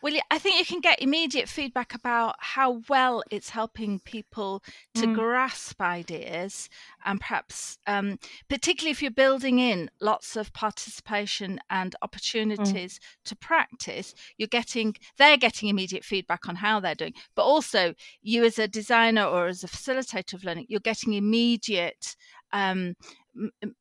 Well, 0.02 0.14
I 0.30 0.38
think 0.38 0.58
you 0.58 0.66
can 0.66 0.80
get 0.80 1.00
immediate 1.00 1.48
feedback 1.48 1.94
about 1.94 2.36
how 2.38 2.82
well 2.88 3.22
it's 3.30 3.48
helping 3.48 4.00
people 4.00 4.62
to 4.96 5.06
mm. 5.06 5.14
grasp 5.14 5.80
ideas, 5.80 6.68
and 7.04 7.18
perhaps, 7.18 7.78
um, 7.86 8.18
particularly 8.48 8.90
if 8.90 9.00
you're 9.00 9.10
building 9.10 9.58
in 9.58 9.90
lots 10.00 10.36
of 10.36 10.52
participation 10.52 11.58
and 11.70 11.92
mm. 11.92 12.02
opportunities 12.02 12.98
mm. 12.98 13.28
to 13.28 13.36
practice, 13.36 14.14
you're 14.36 14.46
getting 14.48 14.94
they're 15.16 15.38
getting 15.38 15.70
immediate 15.70 16.04
feedback 16.04 16.48
on 16.48 16.56
how 16.56 16.80
they're 16.80 16.94
doing, 16.94 17.14
but 17.34 17.44
also 17.44 17.94
you 18.20 18.44
as 18.44 18.58
a 18.58 18.68
designer 18.68 19.24
or 19.24 19.46
as 19.46 19.64
a 19.64 19.68
facilitator 19.68 20.34
of 20.34 20.44
learning, 20.44 20.66
you're 20.68 20.80
getting 20.80 21.14
immediate. 21.14 22.14
Um, 22.52 22.94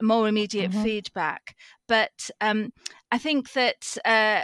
more 0.02 0.28
immediate 0.28 0.72
mm-hmm. 0.72 0.84
feedback. 0.84 1.56
But 1.88 2.30
um, 2.42 2.74
I 3.12 3.18
think 3.18 3.54
that 3.54 3.98
uh, 4.06 4.44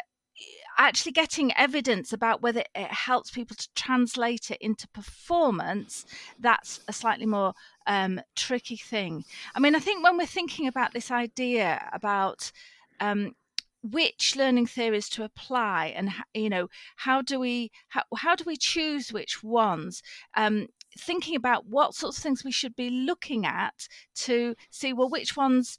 actually 0.78 1.12
getting 1.12 1.52
evidence 1.58 2.14
about 2.14 2.42
whether 2.42 2.64
it 2.74 2.92
helps 2.92 3.32
people 3.32 3.56
to 3.56 3.68
translate 3.76 4.50
it 4.50 4.58
into 4.62 4.88
performance, 4.90 6.06
that's 6.40 6.80
a 6.88 6.94
slightly 6.94 7.26
more 7.26 7.54
um, 7.86 8.22
tricky 8.36 8.78
thing. 8.78 9.24
I 9.56 9.60
mean, 9.60 9.76
I 9.76 9.80
think 9.80 10.04
when 10.04 10.18
we're 10.18 10.26
thinking 10.26 10.68
about 10.68 10.94
this 10.94 11.12
idea 11.12 11.90
about 11.94 12.52
um, 13.00 13.34
which 13.84 14.36
learning 14.36 14.68
theories 14.68 15.10
to 15.10 15.24
apply 15.24 15.94
and 15.96 16.12
you 16.34 16.50
know 16.50 16.68
how 16.98 17.22
do 17.22 17.40
we 17.40 17.72
how, 17.88 18.04
how 18.18 18.36
do 18.36 18.44
we 18.46 18.58
choose 18.58 19.14
which 19.14 19.42
ones 19.42 20.02
um, 20.36 20.68
thinking 20.98 21.36
about 21.36 21.68
what 21.68 21.94
sorts 21.94 22.18
of 22.18 22.24
things 22.24 22.44
we 22.44 22.52
should 22.52 22.76
be 22.76 22.90
looking 22.90 23.46
at 23.46 23.88
to 24.16 24.56
see 24.70 24.94
well 24.94 25.10
which 25.10 25.38
ones 25.38 25.78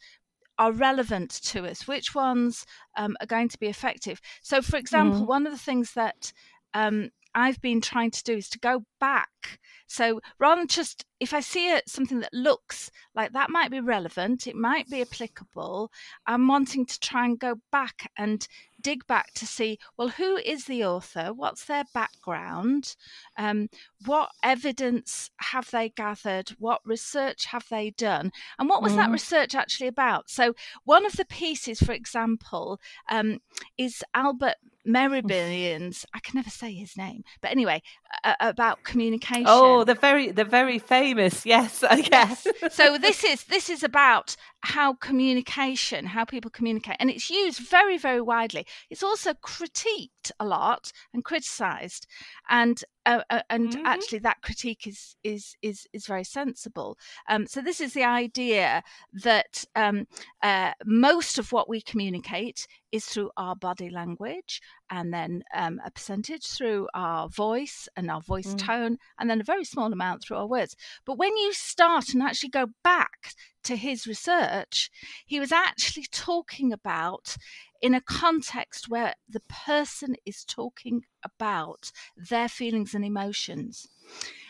are 0.59 0.73
relevant 0.73 1.31
to 1.31 1.67
us, 1.67 1.89
which 1.89 2.15
ones 2.15 2.67
um, 2.97 3.17
are 3.21 3.27
going 3.27 3.49
to 3.49 3.59
be 3.59 3.67
effective. 3.67 4.21
So, 4.43 4.61
for 4.61 4.77
example, 4.77 5.23
mm. 5.23 5.27
one 5.27 5.47
of 5.47 5.53
the 5.53 5.59
things 5.59 5.95
that 5.95 6.33
um, 6.75 7.11
I've 7.35 7.61
been 7.61 7.81
trying 7.81 8.11
to 8.11 8.23
do 8.23 8.37
is 8.37 8.49
to 8.51 8.59
go 8.59 8.85
back. 8.99 9.61
So 9.87 10.21
rather 10.39 10.61
than 10.61 10.69
just 10.69 11.05
if 11.19 11.33
I 11.33 11.41
see 11.41 11.73
a, 11.73 11.81
something 11.87 12.21
that 12.21 12.33
looks 12.33 12.91
like 13.15 13.33
that 13.33 13.51
might 13.51 13.71
be 13.71 13.81
relevant, 13.81 14.47
it 14.47 14.57
might 14.57 14.89
be 14.89 15.01
applicable, 15.01 15.91
I'm 16.27 16.49
wanting 16.49 16.87
to 16.87 17.01
try 17.01 17.25
and 17.25 17.39
go 17.39 17.57
back 17.73 18.11
and 18.17 18.47
dig 18.81 19.07
back 19.07 19.33
to 19.35 19.47
see 19.47 19.79
well, 19.97 20.09
who 20.09 20.37
is 20.37 20.65
the 20.65 20.85
author? 20.85 21.33
What's 21.33 21.65
their 21.65 21.85
background? 21.93 22.97
Um, 23.37 23.69
what 24.05 24.31
evidence 24.43 25.31
have 25.39 25.71
they 25.71 25.91
gathered? 25.91 26.51
What 26.59 26.81
research 26.85 27.47
have 27.47 27.67
they 27.69 27.91
done? 27.91 28.33
And 28.59 28.69
what 28.69 28.83
was 28.83 28.93
mm. 28.93 28.97
that 28.97 29.05
mm-hmm. 29.05 29.13
research 29.13 29.55
actually 29.55 29.89
about? 29.89 30.31
So, 30.31 30.55
one 30.85 31.07
of 31.07 31.13
the 31.13 31.25
pieces, 31.25 31.81
for 31.81 31.93
example, 31.93 32.81
um, 33.11 33.41
is 33.77 34.03
Albert 34.15 34.57
Mehrabian's 34.87 36.07
I 36.15 36.21
can 36.21 36.37
never 36.37 36.51
say 36.51 36.73
his 36.73 36.97
name, 36.97 37.25
but 37.41 37.51
anyway, 37.51 37.83
uh, 38.25 38.35
about 38.41 38.83
communication. 38.83 39.45
Oh, 39.47 39.85
the 39.85 39.95
very 39.95 40.31
the 40.31 40.45
very 40.45 40.79
famous, 40.79 41.45
yes, 41.45 41.83
I 41.83 42.01
guess. 42.01 42.47
So 42.71 42.97
this 42.99 43.23
is 43.25 43.45
this 43.45 43.69
is 43.69 43.83
about 43.83 44.37
how 44.63 44.95
communication, 44.95 46.05
how 46.07 46.25
people 46.25 46.51
communicate, 46.51 46.97
and 47.01 47.11
it's 47.11 47.31
used 47.31 47.59
very 47.61 47.97
very 47.99 48.21
widely. 48.21 48.67
It's 48.91 49.03
also 49.03 49.33
critiqued 49.35 50.31
a 50.39 50.45
lot 50.45 50.93
and 51.15 51.25
criticised, 51.25 52.07
and 52.49 52.83
uh, 53.07 53.23
uh, 53.31 53.43
and 53.49 53.71
mm-hmm. 53.71 53.87
actually 53.87 54.19
that 54.21 54.43
critique 54.43 54.87
is 54.87 55.17
is 55.25 55.57
is 55.63 55.87
is 55.93 56.07
very 56.07 56.25
sensible. 56.25 56.99
Um, 57.29 57.47
so 57.47 57.63
this 57.63 57.81
is 57.81 57.95
the 57.95 58.05
idea 58.05 58.83
that 59.25 59.65
um, 59.75 60.07
uh, 60.43 60.73
most 60.85 61.39
of 61.39 61.53
what 61.53 61.69
we 61.69 61.81
communicate 61.81 62.67
is 62.93 63.07
through 63.07 63.31
our 63.37 63.57
body 63.57 63.89
language, 63.89 64.61
and 64.91 65.13
then 65.15 65.43
um, 65.55 65.81
a 65.85 65.91
percentage 65.91 66.47
through 66.47 66.89
our 66.95 67.29
voice 67.29 67.89
and 67.97 68.11
our 68.11 68.21
voice 68.21 68.55
mm. 68.55 68.59
tone, 68.59 68.99
and 69.19 69.31
then 69.31 69.41
a 69.41 69.45
very 69.45 69.65
small 69.65 69.93
amount 69.93 70.23
through 70.23 70.37
our 70.37 70.47
words. 70.47 70.77
But 71.05 71.19
when 71.19 71.37
you 71.37 71.53
start 71.53 72.11
and 72.13 72.23
actually 72.23 72.51
go 72.51 72.67
back 72.83 73.35
to 73.65 73.77
his 73.77 74.07
research, 74.07 74.91
he 75.27 75.39
was 75.39 75.53
actually 75.53 76.07
talking 76.11 76.73
about 76.73 77.37
in 77.81 77.95
a 77.95 78.01
context 78.01 78.89
where 78.89 79.15
the 79.29 79.43
person 79.49 80.17
is 80.27 80.45
talking 80.45 81.03
about 81.25 81.93
their 82.17 82.49
feelings 82.49 82.95
and 82.95 83.05
emotions. 83.05 83.87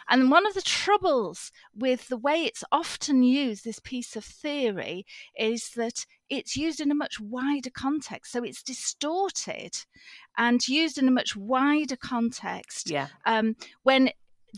And 0.09 0.31
one 0.31 0.45
of 0.45 0.55
the 0.55 0.63
troubles 0.63 1.53
with 1.73 2.09
the 2.09 2.17
way 2.17 2.43
it's 2.43 2.65
often 2.73 3.23
used, 3.23 3.65
this 3.65 3.79
piece 3.79 4.17
of 4.17 4.25
theory, 4.25 5.07
is 5.39 5.71
that 5.77 6.05
it's 6.31 6.57
used 6.57 6.81
in 6.81 6.91
a 6.91 6.95
much 6.95 7.21
wider 7.21 7.71
context. 7.71 8.33
So 8.33 8.43
it's 8.45 8.63
distorted 8.63 9.77
and 10.39 10.67
used 10.67 10.97
in 10.97 11.09
a 11.09 11.13
much 11.13 11.37
wider 11.37 11.97
context. 11.97 12.89
Yeah. 12.91 13.09
Um, 13.27 13.57
when 13.83 14.11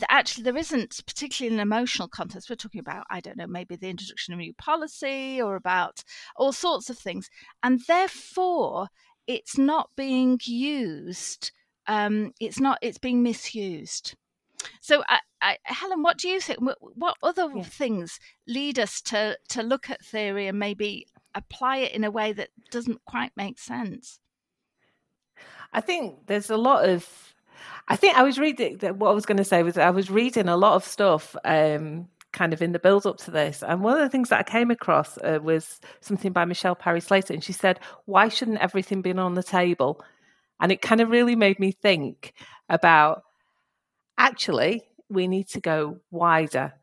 actually 0.09 0.43
there 0.43 0.57
isn't 0.57 1.01
particularly 1.05 1.55
an 1.55 1.61
emotional 1.61 2.07
context 2.07 2.49
we're 2.49 2.55
talking 2.55 2.79
about 2.79 3.05
i 3.11 3.19
don't 3.19 3.37
know 3.37 3.45
maybe 3.45 3.75
the 3.75 3.89
introduction 3.89 4.33
of 4.33 4.39
a 4.39 4.41
new 4.41 4.53
policy 4.53 5.39
or 5.39 5.55
about 5.55 6.03
all 6.35 6.51
sorts 6.51 6.89
of 6.89 6.97
things 6.97 7.29
and 7.61 7.79
therefore 7.87 8.87
it's 9.27 9.55
not 9.57 9.89
being 9.95 10.39
used 10.43 11.51
um, 11.85 12.31
it's 12.39 12.59
not 12.59 12.79
it's 12.81 12.97
being 12.97 13.21
misused 13.21 14.15
so 14.81 15.03
I, 15.09 15.19
I, 15.41 15.57
helen 15.63 16.01
what 16.01 16.17
do 16.17 16.29
you 16.29 16.39
think 16.39 16.59
what 16.79 17.17
other 17.21 17.49
yeah. 17.53 17.63
things 17.63 18.19
lead 18.47 18.79
us 18.79 19.01
to 19.01 19.37
to 19.49 19.61
look 19.61 19.89
at 19.89 20.03
theory 20.03 20.47
and 20.47 20.57
maybe 20.57 21.05
apply 21.35 21.77
it 21.77 21.91
in 21.93 22.03
a 22.03 22.11
way 22.11 22.33
that 22.33 22.49
doesn't 22.71 23.03
quite 23.05 23.31
make 23.35 23.59
sense 23.59 24.19
i 25.71 25.81
think 25.81 26.27
there's 26.27 26.49
a 26.49 26.57
lot 26.57 26.87
of 26.87 27.33
I 27.87 27.95
think 27.95 28.17
I 28.17 28.23
was 28.23 28.39
reading 28.39 28.77
that 28.77 28.97
what 28.97 29.09
I 29.09 29.13
was 29.13 29.25
going 29.25 29.37
to 29.37 29.43
say 29.43 29.61
was 29.63 29.77
I 29.77 29.89
was 29.89 30.09
reading 30.09 30.47
a 30.47 30.57
lot 30.57 30.75
of 30.75 30.85
stuff 30.85 31.35
um, 31.43 32.07
kind 32.31 32.53
of 32.53 32.61
in 32.61 32.71
the 32.71 32.79
build 32.79 33.05
up 33.05 33.17
to 33.19 33.31
this. 33.31 33.63
And 33.65 33.81
one 33.81 33.93
of 33.93 33.99
the 33.99 34.09
things 34.09 34.29
that 34.29 34.39
I 34.39 34.43
came 34.43 34.71
across 34.71 35.17
uh, 35.17 35.39
was 35.41 35.79
something 36.01 36.31
by 36.31 36.45
Michelle 36.45 36.75
Parry 36.75 37.01
Slater. 37.01 37.33
And 37.33 37.43
she 37.43 37.53
said, 37.53 37.79
Why 38.05 38.29
shouldn't 38.29 38.59
everything 38.59 39.01
be 39.01 39.11
on 39.13 39.35
the 39.35 39.43
table? 39.43 40.03
And 40.59 40.71
it 40.71 40.81
kind 40.81 41.01
of 41.01 41.09
really 41.09 41.35
made 41.35 41.59
me 41.59 41.71
think 41.71 42.33
about 42.69 43.23
actually, 44.17 44.83
we 45.09 45.27
need 45.27 45.47
to 45.49 45.61
go 45.61 45.99
wider. 46.11 46.73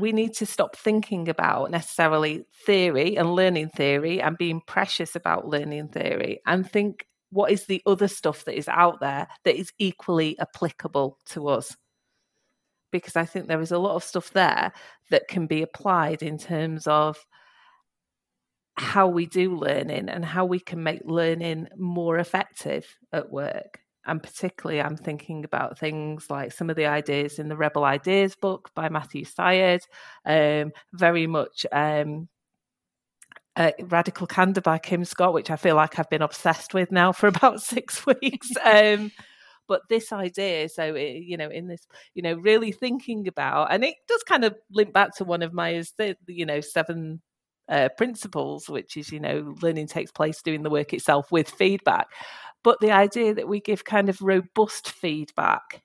We 0.00 0.12
need 0.12 0.34
to 0.34 0.46
stop 0.46 0.76
thinking 0.76 1.28
about 1.28 1.70
necessarily 1.70 2.44
theory 2.66 3.16
and 3.16 3.34
learning 3.34 3.70
theory 3.70 4.20
and 4.20 4.36
being 4.38 4.60
precious 4.66 5.16
about 5.16 5.48
learning 5.48 5.88
theory 5.88 6.40
and 6.46 6.68
think 6.68 7.06
what 7.30 7.50
is 7.50 7.66
the 7.66 7.82
other 7.86 8.08
stuff 8.08 8.44
that 8.44 8.56
is 8.56 8.68
out 8.68 9.00
there 9.00 9.26
that 9.44 9.56
is 9.56 9.72
equally 9.78 10.38
applicable 10.38 11.18
to 11.26 11.48
us? 11.48 11.76
Because 12.90 13.16
I 13.16 13.24
think 13.24 13.48
there 13.48 13.60
is 13.60 13.72
a 13.72 13.78
lot 13.78 13.96
of 13.96 14.04
stuff 14.04 14.30
there 14.32 14.72
that 15.10 15.28
can 15.28 15.46
be 15.46 15.62
applied 15.62 16.22
in 16.22 16.36
terms 16.36 16.86
of 16.86 17.24
how 18.76 19.06
we 19.06 19.26
do 19.26 19.54
learning 19.56 20.08
and 20.08 20.24
how 20.24 20.44
we 20.44 20.60
can 20.60 20.82
make 20.82 21.02
learning 21.04 21.68
more 21.76 22.18
effective 22.18 22.86
at 23.12 23.30
work. 23.30 23.81
And 24.06 24.22
particularly, 24.22 24.80
I'm 24.80 24.96
thinking 24.96 25.44
about 25.44 25.78
things 25.78 26.28
like 26.28 26.52
some 26.52 26.70
of 26.70 26.76
the 26.76 26.86
ideas 26.86 27.38
in 27.38 27.48
the 27.48 27.56
Rebel 27.56 27.84
Ideas 27.84 28.34
book 28.34 28.70
by 28.74 28.88
Matthew 28.88 29.24
Syed, 29.24 29.82
um, 30.26 30.72
very 30.92 31.26
much 31.28 31.64
um, 31.70 32.28
uh, 33.56 33.72
Radical 33.80 34.26
Candor 34.26 34.60
by 34.60 34.78
Kim 34.78 35.04
Scott, 35.04 35.34
which 35.34 35.50
I 35.50 35.56
feel 35.56 35.76
like 35.76 35.98
I've 35.98 36.10
been 36.10 36.22
obsessed 36.22 36.74
with 36.74 36.90
now 36.90 37.12
for 37.12 37.26
about 37.28 37.60
six 37.60 38.04
weeks. 38.22 38.48
Um, 38.64 39.12
but 39.68 39.82
this 39.88 40.12
idea, 40.12 40.68
so 40.68 40.94
it, 40.94 41.22
you 41.22 41.36
know, 41.36 41.48
in 41.48 41.68
this, 41.68 41.86
you 42.14 42.22
know, 42.22 42.34
really 42.34 42.72
thinking 42.72 43.28
about, 43.28 43.72
and 43.72 43.84
it 43.84 43.94
does 44.08 44.22
kind 44.24 44.44
of 44.44 44.56
link 44.70 44.92
back 44.92 45.14
to 45.16 45.24
one 45.24 45.42
of 45.42 45.52
my, 45.52 45.82
you 46.26 46.44
know, 46.44 46.60
seven 46.60 47.22
uh, 47.68 47.88
principles, 47.96 48.68
which 48.68 48.96
is, 48.96 49.10
you 49.12 49.20
know, 49.20 49.54
learning 49.62 49.86
takes 49.86 50.10
place 50.10 50.42
doing 50.42 50.62
the 50.62 50.70
work 50.70 50.92
itself 50.92 51.30
with 51.30 51.48
feedback. 51.48 52.08
But 52.64 52.80
the 52.80 52.92
idea 52.92 53.34
that 53.34 53.48
we 53.48 53.60
give 53.60 53.84
kind 53.84 54.08
of 54.08 54.20
robust 54.20 54.90
feedback 54.90 55.82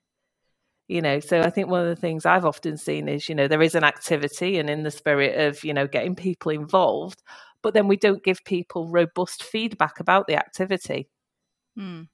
you 0.90 1.02
know 1.02 1.20
so 1.20 1.42
i 1.42 1.50
think 1.50 1.68
one 1.68 1.82
of 1.82 1.88
the 1.90 1.98
things 1.98 2.26
i've 2.26 2.46
often 2.46 2.78
seen 2.78 3.10
is 3.10 3.28
you 3.28 3.36
know 3.36 3.46
there 3.46 3.62
is 3.62 3.76
an 3.76 3.84
activity 3.84 4.58
and 4.58 4.70
in 4.70 4.84
the 4.84 4.92
spirit 4.92 5.38
of 5.38 5.62
you 5.66 5.74
know 5.74 5.86
getting 5.86 6.16
people 6.16 6.50
involved 6.50 7.22
but 7.62 7.74
then 7.74 7.88
we 7.88 7.98
don't 7.98 8.24
give 8.24 8.44
people 8.46 8.88
robust 8.88 9.44
feedback 9.44 10.00
about 10.00 10.28
the 10.28 10.36
activity. 10.36 11.10
Mm. 11.78 12.08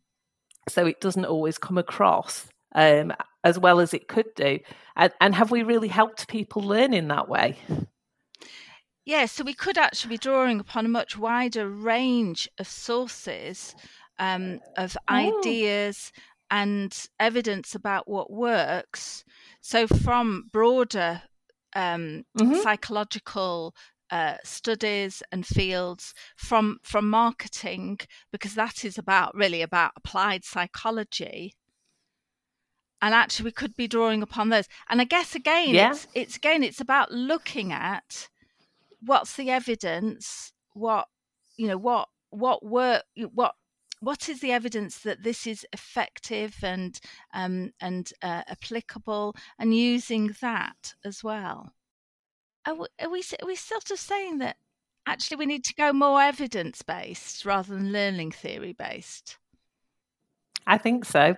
So 0.70 0.86
it 0.86 1.02
doesn't 1.02 1.26
always 1.26 1.58
come 1.58 1.78
across 1.78 2.48
um, 2.74 3.14
as 3.44 3.60
well 3.60 3.80
as 3.80 3.94
it 3.94 4.08
could 4.08 4.34
do. 4.36 4.60
And, 4.96 5.14
and 5.20 5.36
have 5.36 5.52
we 5.52 5.64
really 5.64 5.90
helped 5.90 6.28
people 6.28 6.62
learn 6.62 6.94
in 6.94 7.10
that 7.10 7.28
way? 7.28 7.58
Yeah, 9.06 9.26
so 9.26 9.44
we 9.44 9.54
could 9.54 9.78
actually 9.78 10.16
be 10.16 10.18
drawing 10.18 10.62
upon 10.62 10.86
a 10.86 10.90
much 10.90 11.18
wider 11.18 11.68
range 11.68 12.48
of 12.58 12.68
sources 12.68 13.76
um, 14.20 14.60
of 14.78 14.98
oh. 15.10 15.14
ideas 15.14 16.12
and 16.50 17.08
evidence 17.20 17.76
about 17.76 18.08
what 18.08 18.32
works. 18.32 19.24
So, 19.62 19.88
from 19.88 20.50
broader 20.52 21.24
um, 21.76 22.26
mm-hmm. 22.38 22.56
psychological 22.62 23.74
uh, 24.14 24.36
studies 24.44 25.24
and 25.32 25.46
fields 25.46 26.14
from 26.36 26.78
from 26.84 27.10
marketing 27.10 27.98
because 28.32 28.54
that 28.54 28.86
is 28.86 28.98
about 28.98 29.34
really 29.34 29.62
about 29.64 29.92
applied 29.96 30.44
psychology 30.44 31.56
and 33.02 33.16
actually 33.16 33.46
we 33.46 33.52
could 33.52 33.76
be 33.76 33.88
drawing 33.88 34.22
upon 34.22 34.50
those 34.50 34.68
and 34.88 35.02
i 35.02 35.04
guess 35.04 35.34
again 35.34 35.70
yeah. 35.70 35.90
it's 35.90 36.08
it's 36.14 36.36
again 36.36 36.62
it's 36.62 36.80
about 36.80 37.12
looking 37.12 37.72
at 37.72 38.30
what's 39.02 39.36
the 39.36 39.50
evidence 39.50 40.54
what 40.74 41.08
you 41.58 41.68
know 41.68 41.78
what 41.78 42.08
what 42.30 42.64
work 42.64 43.02
what 43.34 43.56
what 44.04 44.28
is 44.28 44.42
the 44.42 44.52
evidence 44.52 45.00
that 45.00 45.24
this 45.24 45.48
is 45.48 45.66
effective 45.72 46.56
and 46.62 47.00
um, 47.34 47.72
and 47.80 48.12
uh, 48.22 48.44
applicable 48.48 49.36
and 49.58 49.76
using 49.76 50.36
that 50.42 50.94
as 51.06 51.24
well 51.24 51.74
are 52.68 52.76
we, 52.76 52.86
are 53.02 53.10
we 53.10 53.24
are 53.42 53.48
we 53.48 53.56
sort 53.56 53.90
of 53.92 54.00
saying 54.00 54.40
that 54.40 54.58
actually 55.08 55.38
we 55.38 55.46
need 55.46 55.64
to 55.64 55.76
go 55.76 55.94
more 55.94 56.22
evidence 56.22 56.82
based 56.82 57.46
rather 57.46 57.74
than 57.74 57.92
learning 57.92 58.32
theory 58.32 58.74
based 58.74 59.38
i 60.68 60.78
think 60.78 61.06
so 61.06 61.36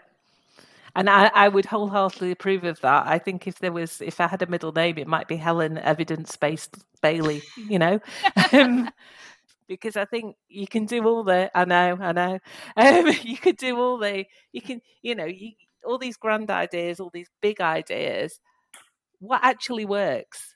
and 0.97 1.09
I, 1.09 1.29
I, 1.33 1.49
would 1.49 1.65
wholeheartedly 1.65 2.31
approve 2.31 2.63
of 2.63 2.79
that. 2.79 3.05
I 3.05 3.19
think 3.19 3.47
if 3.47 3.59
there 3.59 3.73
was, 3.73 3.99
if 3.99 4.21
I 4.21 4.27
had 4.27 4.41
a 4.41 4.45
middle 4.45 4.71
name, 4.71 4.97
it 4.97 5.07
might 5.07 5.27
be 5.27 5.35
Helen 5.35 5.77
Evidence 5.77 6.37
Based 6.37 6.73
Bailey. 7.01 7.41
You 7.57 7.79
know, 7.79 7.99
um, 8.53 8.89
because 9.67 9.95
I 9.95 10.05
think 10.05 10.35
you 10.47 10.67
can 10.67 10.85
do 10.85 11.03
all 11.05 11.23
the. 11.23 11.49
I 11.55 11.65
know, 11.65 11.97
I 11.99 12.11
know. 12.11 12.39
Um, 12.77 13.07
you 13.23 13.37
could 13.37 13.57
do 13.57 13.77
all 13.77 13.97
the. 13.97 14.25
You 14.51 14.61
can, 14.61 14.81
you 15.01 15.15
know, 15.15 15.25
you, 15.25 15.51
all 15.85 15.97
these 15.97 16.17
grand 16.17 16.49
ideas, 16.51 16.99
all 16.99 17.11
these 17.13 17.29
big 17.41 17.61
ideas. 17.61 18.39
What 19.19 19.41
actually 19.43 19.85
works, 19.85 20.55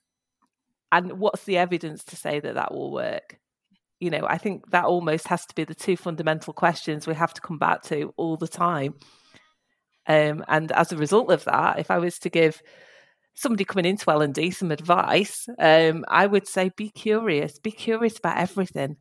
and 0.92 1.20
what's 1.20 1.44
the 1.46 1.58
evidence 1.58 2.04
to 2.06 2.16
say 2.16 2.39
that 2.39 2.56
that 2.56 2.74
will 2.74 2.92
work? 2.92 3.39
You 4.00 4.10
know, 4.10 4.25
I 4.28 4.38
think 4.38 4.72
that 4.72 4.86
almost 4.86 5.28
has 5.28 5.46
to 5.46 5.56
be 5.56 5.63
the 5.63 5.75
two 5.75 5.98
fundamental 5.98 6.54
questions 6.54 7.06
we 7.06 7.16
have 7.16 7.34
to 7.34 7.42
come 7.42 7.58
back 7.58 7.84
to 7.84 8.13
all 8.18 8.38
the 8.38 8.48
time. 8.48 8.96
Um, 10.08 10.44
and 10.48 10.72
as 10.72 10.92
a 10.92 10.98
result 10.98 11.32
of 11.32 11.44
that, 11.46 11.80
if 11.80 11.92
I 11.92 12.00
was 12.00 12.18
to 12.20 12.30
give 12.30 12.62
somebody 13.39 13.63
coming 13.63 13.86
into 13.86 14.12
L 14.12 14.22
and 14.22 14.34
D 14.34 14.51
some 14.51 14.72
advice, 14.72 15.48
um, 15.60 16.03
I 16.10 16.27
would 16.27 16.46
say 16.46 16.72
be 16.75 16.89
curious, 16.89 17.58
be 17.58 17.72
curious 17.72 18.17
about 18.17 18.38
everything, 18.38 18.98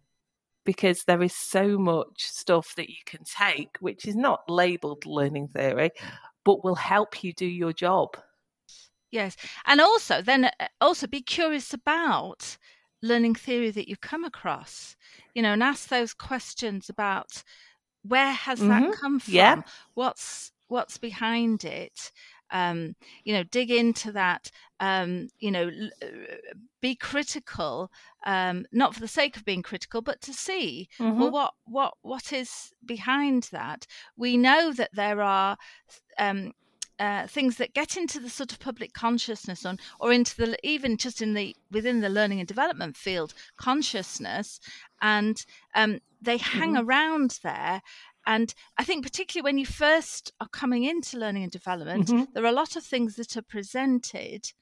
because 0.65 1.03
there 1.05 1.23
is 1.23 1.35
so 1.35 1.77
much 1.77 2.23
stuff 2.23 2.75
that 2.77 2.89
you 2.89 3.03
can 3.05 3.25
take 3.25 3.77
which 3.81 4.07
is 4.07 4.15
not 4.15 4.49
labelled 4.49 5.05
learning 5.07 5.49
theory, 5.49 5.91
but 6.45 6.63
will 6.63 6.77
help 6.77 7.25
you 7.25 7.33
do 7.33 7.47
your 7.47 7.73
job. 7.73 8.17
Yes, 9.11 9.37
and 9.67 9.81
also 9.81 10.23
then 10.23 10.45
uh, 10.45 10.69
also 10.81 11.07
be 11.07 11.23
curious 11.23 11.75
about 11.75 12.57
learning 13.03 13.35
theory 13.35 13.71
that 13.73 13.89
you 13.89 13.97
come 13.97 14.25
across, 14.25 14.95
you 15.35 15.43
know, 15.43 15.53
and 15.53 15.63
ask 15.63 15.89
those 15.89 16.15
questions 16.15 16.89
about 16.89 17.43
where 18.03 18.33
has 18.33 18.61
mm-hmm. 18.61 18.69
that 18.69 18.93
come 18.93 19.19
from? 19.19 19.35
Yeah. 19.35 19.63
What's 19.95 20.53
what's 20.69 20.99
behind 20.99 21.65
it 21.65 22.13
um, 22.51 22.95
you 23.25 23.33
know 23.33 23.43
dig 23.43 23.71
into 23.71 24.13
that 24.13 24.51
um, 24.81 25.29
you 25.39 25.51
know 25.51 25.71
uh, 26.03 26.07
be 26.81 26.95
critical 26.95 27.91
um, 28.25 28.67
not 28.73 28.95
for 28.95 29.01
the 29.01 29.09
sake 29.09 29.37
of 29.37 29.45
being 29.45 29.63
critical 29.63 30.01
but 30.01 30.21
to 30.21 30.33
see 30.33 30.89
mm-hmm. 30.99 31.19
well 31.21 31.31
what 31.31 31.55
what 31.65 31.95
what 32.03 32.33
is 32.33 32.73
behind 32.85 33.49
that 33.53 33.87
we 34.17 34.37
know 34.37 34.73
that 34.73 34.91
there 34.95 35.21
are 35.23 35.57
um, 36.19 36.53
uh, 36.99 37.27
things 37.29 37.57
that 37.57 37.75
get 37.75 37.97
into 37.97 38.19
the 38.19 38.31
sort 38.31 38.53
of 38.53 38.59
public 38.59 38.93
consciousness 38.93 39.65
on 39.65 39.79
or 40.01 40.13
into 40.13 40.37
the 40.37 40.57
even 40.67 40.97
just 40.97 41.23
in 41.23 41.35
the 41.35 41.55
within 41.71 42.01
the 42.01 42.09
learning 42.09 42.41
and 42.41 42.49
development 42.49 42.97
field 42.97 43.35
consciousness 43.57 44.59
and 45.01 45.45
um, 45.75 46.01
they 46.21 46.37
hang 46.37 46.75
mm-hmm. 46.75 46.89
around 46.89 47.39
there 47.43 47.81
and 48.29 48.55
I 48.77 48.85
think, 48.85 49.03
particularly 49.03 49.43
when 49.43 49.57
you 49.57 49.65
first 49.65 50.35
are 50.39 50.49
coming 50.49 50.85
into 50.85 51.19
learning 51.19 51.45
and 51.45 51.51
development, 51.51 52.09
mm-hmm. 52.09 52.25
there 52.35 52.45
are 52.45 52.53
a 52.53 52.53
lot 52.53 52.77
of 52.77 52.85
things 52.85 53.17
that 53.17 53.39
are 53.39 53.43
presented, 53.43 54.53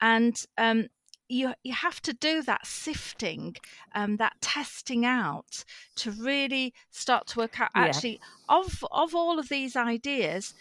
and 0.00 0.42
um, 0.56 0.86
you 1.28 1.52
you 1.62 1.74
have 1.74 2.00
to 2.02 2.14
do 2.14 2.40
that 2.42 2.66
sifting, 2.66 3.56
um, 3.94 4.16
that 4.16 4.40
testing 4.40 5.04
out 5.04 5.62
to 5.96 6.10
really 6.10 6.72
start 6.90 7.26
to 7.28 7.40
work 7.40 7.60
out 7.60 7.68
yeah. 7.76 7.82
actually 7.82 8.18
of 8.48 8.82
of 8.90 9.14
all 9.14 9.38
of 9.38 9.50
these 9.50 9.76
ideas, 9.76 10.54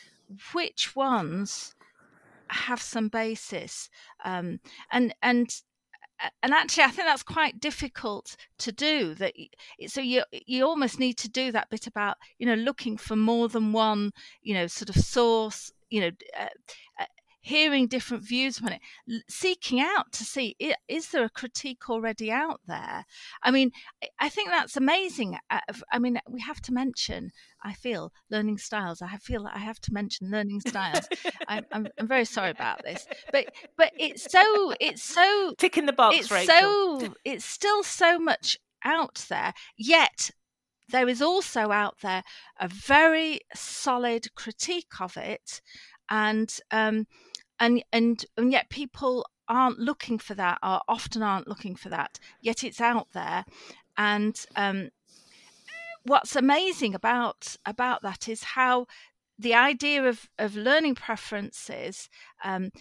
which 0.51 0.93
ones 0.93 1.73
have 2.49 2.81
some 2.81 3.07
basis, 3.07 3.89
um, 4.25 4.59
and 4.91 5.15
and 5.21 5.61
and 6.41 6.53
actually 6.53 6.83
i 6.83 6.87
think 6.87 7.07
that's 7.07 7.23
quite 7.23 7.59
difficult 7.59 8.35
to 8.57 8.71
do 8.71 9.13
that 9.15 9.33
so 9.87 10.01
you 10.01 10.23
you 10.31 10.65
almost 10.65 10.99
need 10.99 11.17
to 11.17 11.29
do 11.29 11.51
that 11.51 11.69
bit 11.69 11.87
about 11.87 12.17
you 12.39 12.45
know 12.45 12.55
looking 12.55 12.97
for 12.97 13.15
more 13.15 13.49
than 13.49 13.71
one 13.71 14.11
you 14.41 14.53
know 14.53 14.67
sort 14.67 14.89
of 14.89 14.95
source 14.95 15.71
you 15.89 16.01
know 16.01 16.11
uh, 16.39 16.47
uh, 16.99 17.05
hearing 17.45 17.85
different 17.85 18.23
views 18.23 18.59
on 18.59 18.71
it, 18.73 18.81
seeking 19.29 19.79
out 19.79 20.11
to 20.11 20.23
see 20.23 20.55
is 20.87 21.09
there 21.09 21.25
a 21.25 21.29
critique 21.29 21.91
already 21.91 22.31
out 22.31 22.59
there? 22.67 23.05
I 23.43 23.51
mean, 23.51 23.71
I 24.19 24.29
think 24.29 24.49
that's 24.49 24.75
amazing. 24.75 25.37
Uh, 25.51 25.59
I 25.91 25.99
mean, 25.99 26.19
we 26.27 26.41
have 26.41 26.59
to 26.61 26.73
mention. 26.73 27.31
I 27.63 27.73
feel 27.73 28.11
learning 28.31 28.57
styles. 28.57 29.01
I 29.01 29.17
feel 29.17 29.45
I 29.45 29.59
have 29.59 29.79
to 29.81 29.93
mention 29.93 30.31
learning 30.31 30.61
styles. 30.61 31.07
I'm, 31.47 31.65
I'm, 31.71 31.87
I'm, 31.99 32.07
very 32.07 32.25
sorry 32.25 32.49
about 32.49 32.83
this, 32.83 33.05
but 33.31 33.45
but 33.77 33.91
it's 33.95 34.31
so 34.31 34.73
it's 34.79 35.03
so 35.03 35.53
ticking 35.59 35.85
the 35.85 35.93
box. 35.93 36.17
It's 36.17 36.31
Rachel. 36.31 36.99
so 36.99 37.13
it's 37.23 37.45
still 37.45 37.83
so 37.83 38.17
much 38.17 38.57
out 38.83 39.23
there. 39.29 39.53
Yet 39.77 40.31
there 40.89 41.07
is 41.07 41.21
also 41.21 41.71
out 41.71 41.97
there 42.01 42.23
a 42.59 42.67
very 42.67 43.41
solid 43.53 44.33
critique 44.33 44.99
of 44.99 45.15
it 45.17 45.61
and 46.09 46.59
um, 46.71 47.07
and 47.59 47.83
and 47.91 48.25
and 48.37 48.51
yet 48.51 48.69
people 48.69 49.25
aren't 49.47 49.79
looking 49.79 50.17
for 50.17 50.33
that 50.33 50.57
or 50.63 50.81
often 50.87 51.21
aren't 51.21 51.47
looking 51.47 51.75
for 51.75 51.89
that 51.89 52.19
yet 52.41 52.63
it's 52.63 52.81
out 52.81 53.07
there. 53.13 53.45
And 53.97 54.43
um, 54.55 54.89
what's 56.03 56.35
amazing 56.35 56.95
about 56.95 57.55
about 57.65 58.01
that 58.01 58.27
is 58.27 58.43
how 58.43 58.87
the 59.37 59.53
idea 59.53 60.03
of 60.03 60.29
of 60.37 60.55
learning 60.55 60.95
preferences 60.95 62.09
um, 62.43 62.71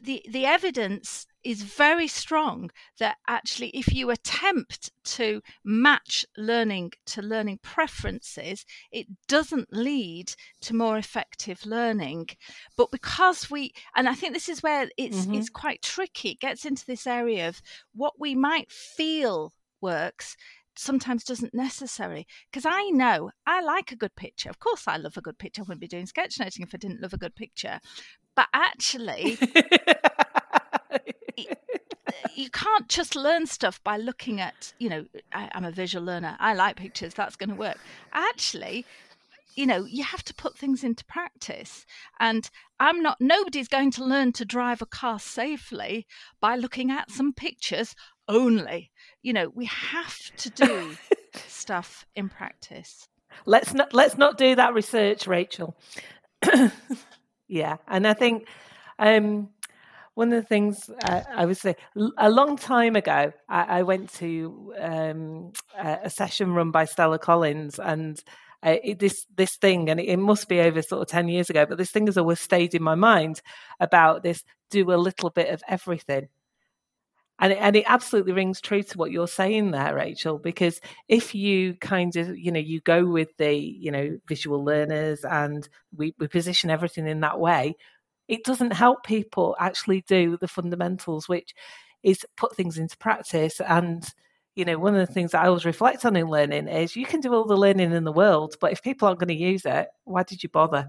the 0.00 0.24
the 0.28 0.46
evidence 0.46 1.26
is 1.44 1.62
very 1.62 2.06
strong 2.06 2.70
that 2.98 3.16
actually 3.28 3.68
if 3.68 3.92
you 3.92 4.10
attempt 4.10 4.90
to 5.04 5.40
match 5.64 6.24
learning 6.36 6.92
to 7.06 7.22
learning 7.22 7.58
preferences 7.62 8.64
it 8.90 9.06
doesn't 9.28 9.72
lead 9.72 10.32
to 10.60 10.74
more 10.74 10.96
effective 10.98 11.64
learning 11.66 12.26
but 12.76 12.90
because 12.90 13.50
we 13.50 13.72
and 13.96 14.08
i 14.08 14.14
think 14.14 14.32
this 14.32 14.48
is 14.48 14.62
where 14.62 14.88
it's 14.96 15.22
mm-hmm. 15.22 15.34
it's 15.34 15.50
quite 15.50 15.82
tricky 15.82 16.30
it 16.30 16.40
gets 16.40 16.64
into 16.64 16.86
this 16.86 17.06
area 17.06 17.48
of 17.48 17.60
what 17.94 18.14
we 18.18 18.34
might 18.34 18.70
feel 18.70 19.52
works 19.80 20.36
sometimes 20.76 21.24
doesn't 21.24 21.54
necessary 21.54 22.26
because 22.50 22.64
I 22.66 22.90
know 22.90 23.30
I 23.46 23.60
like 23.60 23.92
a 23.92 23.96
good 23.96 24.14
picture. 24.16 24.48
Of 24.48 24.58
course, 24.58 24.88
I 24.88 24.96
love 24.96 25.16
a 25.16 25.20
good 25.20 25.38
picture. 25.38 25.60
I 25.60 25.64
wouldn't 25.64 25.80
be 25.80 25.88
doing 25.88 26.06
sketchnoting 26.06 26.62
if 26.62 26.74
I 26.74 26.78
didn't 26.78 27.02
love 27.02 27.12
a 27.12 27.18
good 27.18 27.34
picture. 27.34 27.78
But 28.34 28.48
actually, 28.54 29.38
you 32.34 32.50
can't 32.50 32.88
just 32.88 33.16
learn 33.16 33.46
stuff 33.46 33.82
by 33.84 33.96
looking 33.96 34.40
at, 34.40 34.72
you 34.78 34.88
know, 34.88 35.06
I, 35.32 35.50
am 35.52 35.64
a 35.64 35.70
visual 35.70 36.04
learner. 36.04 36.36
I 36.40 36.54
like 36.54 36.76
pictures. 36.76 37.14
That's 37.14 37.36
going 37.36 37.50
to 37.50 37.56
work. 37.56 37.78
Actually, 38.12 38.84
you 39.54 39.66
know, 39.66 39.84
you 39.84 40.04
have 40.04 40.22
to 40.24 40.34
put 40.34 40.56
things 40.56 40.82
into 40.82 41.04
practice. 41.04 41.84
And 42.18 42.48
I'm 42.80 43.02
not, 43.02 43.20
nobody's 43.20 43.68
going 43.68 43.90
to 43.92 44.04
learn 44.04 44.32
to 44.32 44.44
drive 44.44 44.82
a 44.82 44.86
car 44.86 45.18
safely 45.18 46.06
by 46.40 46.56
looking 46.56 46.90
at 46.90 47.10
some 47.10 47.32
pictures 47.32 47.94
only. 48.28 48.90
You 49.22 49.32
know, 49.32 49.48
we 49.54 49.66
have 49.66 50.34
to 50.36 50.50
do 50.50 50.96
stuff 51.46 52.06
in 52.14 52.28
practice. 52.28 53.08
Let's 53.46 53.72
not 53.72 53.94
let's 53.94 54.18
not 54.18 54.36
do 54.36 54.54
that 54.56 54.74
research, 54.74 55.26
Rachel. 55.26 55.74
yeah, 57.48 57.78
and 57.88 58.06
I 58.06 58.12
think 58.12 58.46
um, 58.98 59.48
one 60.14 60.32
of 60.32 60.42
the 60.42 60.46
things 60.46 60.90
I, 61.02 61.46
would 61.46 61.56
say 61.56 61.76
a 62.18 62.30
long 62.30 62.56
time 62.56 62.96
ago, 62.96 63.32
I, 63.48 63.78
I 63.78 63.82
went 63.82 64.12
to 64.14 64.74
um, 64.78 65.52
a 65.78 66.10
session 66.10 66.52
run 66.52 66.70
by 66.70 66.84
Stella 66.84 67.18
Collins, 67.18 67.78
and 67.78 68.22
uh, 68.62 68.76
it, 68.84 68.98
this 68.98 69.26
this 69.34 69.56
thing, 69.56 69.88
and 69.88 69.98
it, 69.98 70.04
it, 70.04 70.18
must 70.18 70.48
be 70.48 70.60
over 70.60 70.82
sort 70.82 71.02
of 71.02 71.08
ten 71.08 71.28
years 71.28 71.48
ago, 71.48 71.64
but 71.66 71.78
this 71.78 71.90
thing 71.90 72.06
has 72.06 72.18
always 72.18 72.40
stayed 72.40 72.74
in 72.74 72.82
my 72.82 72.94
mind 72.94 73.40
about 73.80 74.22
this: 74.22 74.44
do 74.70 74.92
a 74.92 74.96
little 74.96 75.30
bit 75.30 75.48
of 75.48 75.62
everything. 75.66 76.28
And 77.38 77.54
it, 77.54 77.58
and 77.60 77.74
it 77.74 77.84
absolutely 77.88 78.32
rings 78.32 78.60
true 78.60 78.82
to 78.84 78.98
what 78.98 79.10
you're 79.10 79.26
saying 79.26 79.72
there, 79.72 79.96
Rachel. 79.96 80.38
Because 80.38 80.80
if 81.08 81.34
you 81.34 81.74
kind 81.74 82.14
of, 82.14 82.38
you 82.38 82.52
know, 82.52 82.60
you 82.60 82.80
go 82.82 83.04
with 83.04 83.36
the, 83.36 83.52
you 83.52 83.90
know, 83.90 84.18
visual 84.28 84.64
learners, 84.64 85.24
and 85.24 85.68
we, 85.96 86.14
we 86.18 86.28
position 86.28 86.70
everything 86.70 87.08
in 87.08 87.20
that 87.20 87.40
way, 87.40 87.74
it 88.32 88.44
doesn't 88.44 88.72
help 88.72 89.04
people 89.04 89.54
actually 89.60 90.00
do 90.08 90.38
the 90.38 90.48
fundamentals, 90.48 91.28
which 91.28 91.54
is 92.02 92.24
put 92.38 92.56
things 92.56 92.78
into 92.78 92.96
practice 92.96 93.60
and 93.60 94.08
you 94.54 94.66
know, 94.66 94.78
one 94.78 94.94
of 94.94 95.06
the 95.06 95.12
things 95.12 95.30
that 95.30 95.42
I 95.42 95.46
always 95.46 95.64
reflect 95.64 96.04
on 96.04 96.14
in 96.14 96.26
learning 96.26 96.68
is 96.68 96.94
you 96.94 97.06
can 97.06 97.20
do 97.20 97.32
all 97.32 97.46
the 97.46 97.56
learning 97.56 97.92
in 97.92 98.04
the 98.04 98.12
world, 98.12 98.56
but 98.60 98.70
if 98.70 98.82
people 98.82 99.08
aren't 99.08 99.18
going 99.18 99.28
to 99.28 99.34
use 99.34 99.64
it, 99.64 99.88
why 100.04 100.24
did 100.24 100.42
you 100.42 100.50
bother? 100.50 100.88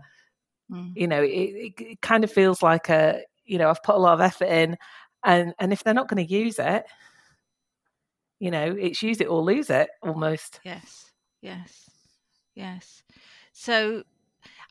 Mm. 0.69 0.91
You 0.95 1.08
know, 1.08 1.23
it, 1.23 1.29
it, 1.29 1.73
it, 1.77 2.01
kind 2.01 2.25
of 2.25 2.32
feels 2.32 2.62
like 2.62 2.89
a, 2.89 3.21
you 3.45 3.58
know, 3.58 3.69
I've 3.69 3.82
put 3.82 3.95
a 3.95 3.99
lot 3.99 4.15
of 4.15 4.21
effort 4.21 4.49
in, 4.49 4.77
and 5.23 5.53
and 5.60 5.71
if 5.71 5.82
they're 5.82 5.93
not 5.93 6.10
going 6.10 6.25
to 6.25 6.34
use 6.34 6.60
it, 6.60 6.84
you 8.39 8.51
know, 8.51 8.75
it's 8.77 9.01
use 9.01 9.21
it 9.21 9.29
or 9.29 9.41
lose 9.41 9.69
it 9.69 9.89
almost. 10.01 10.60
Yes, 10.65 11.12
yes, 11.41 11.89
yes. 12.56 13.01
So 13.53 14.03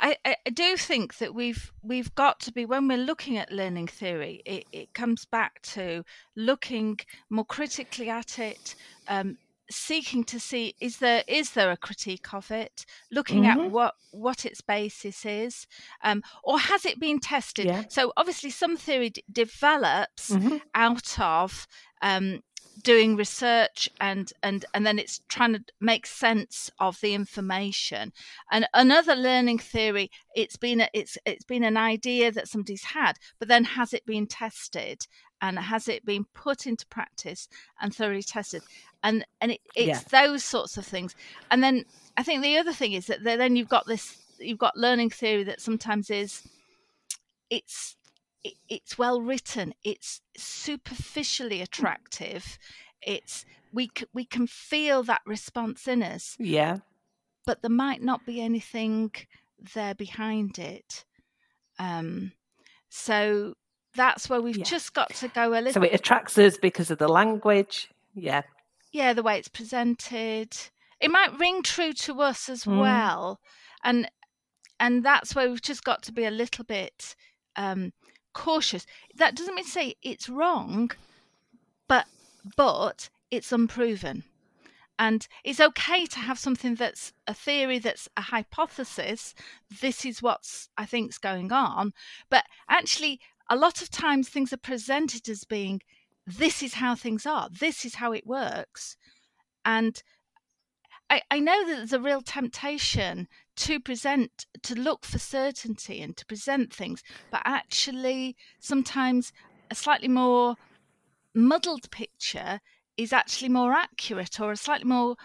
I, 0.03 0.17
I, 0.25 0.51
do 0.51 0.77
think 0.77 1.19
that 1.19 1.33
we've 1.33 1.73
we've 1.83 2.13
got 2.17 2.41
to 2.41 2.53
be 2.53 2.67
when 2.67 2.89
we're 2.89 2.99
looking 2.99 3.39
at 3.39 3.53
learning 3.53 3.87
theory, 3.87 4.43
it, 4.45 4.65
it 4.73 4.95
comes 4.95 5.25
back 5.25 5.63
to 5.63 6.05
looking 6.35 6.99
more 7.31 7.45
critically 7.45 8.11
at 8.11 8.41
it, 8.41 8.75
um, 9.07 9.39
seeking 9.71 10.25
to 10.25 10.41
see 10.41 10.75
is 10.81 10.99
there 10.99 11.23
is 11.29 11.51
there 11.51 11.71
a 11.71 11.77
critique 11.77 12.35
of 12.35 12.51
it, 12.51 12.85
looking 13.13 13.45
mm-hmm. 13.45 13.61
at 13.61 13.71
what 13.71 13.95
what 14.11 14.45
its 14.45 14.61
basis 14.61 15.25
is, 15.25 15.69
um, 16.03 16.23
or 16.43 16.59
has 16.59 16.85
it 16.85 16.99
been 16.99 17.21
tested? 17.21 17.67
Yeah. 17.67 17.85
So 17.89 18.13
obviously, 18.17 18.51
some 18.51 18.77
theory 18.77 19.11
d- 19.11 19.23
develops 19.31 20.31
mm-hmm. 20.31 20.57
out 20.75 21.21
of 21.21 21.69
um, 22.03 22.41
doing 22.83 23.17
research 23.17 23.89
and 24.01 24.33
and 24.43 24.65
and 24.75 24.87
then 24.87 24.99
it's 24.99 25.21
trying 25.29 25.53
to 25.53 25.65
make 25.81 26.07
sense 26.07 26.71
of 26.79 27.01
the 27.01 27.15
information. 27.15 28.13
And 28.51 28.67
another 28.75 29.15
learning 29.15 29.59
theory 29.59 30.11
it's 30.35 30.57
been 30.57 30.81
a, 30.81 30.89
it's 30.93 31.19
it's 31.27 31.45
been 31.45 31.65
an 31.65 31.77
idea 31.77 32.33
that 32.33 32.49
somebody's 32.49 32.85
had 32.85 33.19
but 33.39 33.49
then 33.49 33.65
has 33.65 33.93
it 33.93 34.07
been 34.07 34.27
tested? 34.27 35.07
And 35.45 35.59
has 35.59 35.89
it 35.89 36.05
been 36.05 36.25
put 36.35 36.69
into 36.69 36.87
practice 36.87 37.49
and 37.81 37.93
thoroughly 37.93 38.23
tested? 38.23 38.63
And 39.03 39.27
and 39.41 39.53
it, 39.53 39.61
it's 39.75 40.05
yeah. 40.13 40.27
those 40.27 40.45
sorts 40.45 40.77
of 40.77 40.87
things. 40.87 41.15
And 41.51 41.63
then 41.63 41.85
i 42.17 42.23
think 42.23 42.43
the 42.43 42.59
other 42.59 42.73
thing 42.73 42.93
is 42.93 43.07
that 43.07 43.25
then 43.25 43.57
you've 43.57 43.69
got 43.69 43.87
this 43.87 44.23
you've 44.39 44.59
got 44.59 44.77
learning 44.77 45.11
theory 45.11 45.45
that 45.45 45.61
sometimes 45.61 46.11
is 46.11 46.43
it's 47.51 47.97
it, 48.45 48.55
it's 48.69 48.99
well 48.99 49.21
written 49.21 49.75
it's 49.85 50.21
superficially 50.37 51.61
attractive 51.61 52.59
it's 53.03 53.45
we 53.73 53.91
we 54.13 54.25
can 54.25 54.47
feel 54.47 55.03
that 55.05 55.23
response 55.27 55.89
in 55.89 56.03
us. 56.03 56.37
Yeah. 56.39 56.79
But 57.45 57.63
there 57.63 57.71
might 57.71 58.03
not 58.03 58.25
be 58.25 58.41
anything 58.41 59.13
there 59.75 59.95
behind 59.95 60.59
it. 60.59 61.05
Um 61.79 62.33
so 62.89 63.55
that's 63.95 64.29
where 64.29 64.41
we've 64.41 64.59
yeah. 64.59 64.65
just 64.65 64.95
got 64.95 65.11
to 65.15 65.29
go 65.29 65.51
a 65.51 65.61
little 65.61 65.73
so 65.73 65.83
it 65.83 65.95
attracts 65.95 66.39
us 66.39 66.57
because 66.57 66.91
of 66.91 66.99
the 66.99 67.09
language. 67.09 67.91
Yeah. 68.15 68.43
Yeah 68.93 69.13
the 69.13 69.23
way 69.23 69.39
it's 69.39 69.49
presented. 69.49 70.57
It 71.01 71.11
might 71.11 71.39
ring 71.39 71.63
true 71.63 71.93
to 71.93 72.21
us 72.21 72.49
as 72.49 72.65
mm. 72.65 72.79
well 72.79 73.41
and 73.83 74.09
and 74.79 75.05
that's 75.05 75.35
where 75.35 75.49
we've 75.49 75.63
just 75.63 75.85
got 75.85 76.03
to 76.05 76.13
be 76.13 76.25
a 76.25 76.31
little 76.31 76.65
bit 76.65 77.17
um 77.57 77.93
cautious. 78.33 78.87
That 79.15 79.35
doesn't 79.35 79.55
mean 79.55 79.65
to 79.65 79.71
say 79.71 79.95
it's 80.03 80.29
wrong, 80.29 80.91
but 81.89 82.07
but 82.57 83.11
it's 83.31 83.53
unproven. 83.53 84.25
And 84.99 85.27
it's 85.43 85.61
okay 85.61 86.07
to 86.07 86.19
have 86.19 86.39
something 86.39 86.75
that's 86.75 87.13
a 87.27 87.35
theory 87.35 87.79
that's 87.79 88.09
a 88.17 88.21
hypothesis. 88.21 89.35
This 89.81 90.05
is 90.05 90.23
what's 90.23 90.69
I 90.77 90.85
think's 90.85 91.19
going 91.19 91.51
on. 91.51 91.93
But 92.31 92.45
actually 92.69 93.21
a 93.49 93.57
lot 93.57 93.83
of 93.83 93.91
times 93.91 94.29
things 94.29 94.53
are 94.53 94.59
presented 94.59 95.29
as 95.29 95.45
being 95.45 95.81
this 96.27 96.63
is 96.63 96.75
how 96.75 96.95
things 96.95 97.27
are, 97.27 97.49
this 97.51 97.85
is 97.85 97.97
how 97.97 98.13
it 98.13 98.27
works. 98.27 98.97
And 99.65 100.03
I, 101.13 101.21
I 101.31 101.41
know 101.41 101.67
that 101.67 101.77
there's 101.77 101.93
a 101.93 102.01
real 102.01 102.23
temptation 102.23 103.29
to 103.57 103.79
present, 103.79 104.47
to 104.63 104.75
look 104.75 105.05
for 105.05 105.19
certainty 105.19 106.01
and 106.01 106.17
to 106.17 106.25
present 106.25 106.73
things, 106.73 107.03
but 107.31 107.43
actually, 107.45 108.35
sometimes 108.61 109.31
a 109.71 109.75
slightly 109.75 110.09
more 110.09 110.57
muddled 111.35 111.91
picture 111.91 112.61
is 112.97 113.13
actually 113.13 113.51
more 113.51 113.75
accurate 113.75 114.41
or 114.41 114.53
a 114.53 114.57
slightly 114.57 114.87
more. 114.87 115.17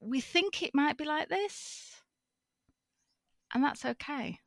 We 0.00 0.22
think 0.22 0.62
it 0.62 0.74
might 0.74 0.96
be 0.96 1.04
like 1.04 1.28
this, 1.28 1.96
and 3.52 3.62
that's 3.62 3.84
okay. 3.84 4.38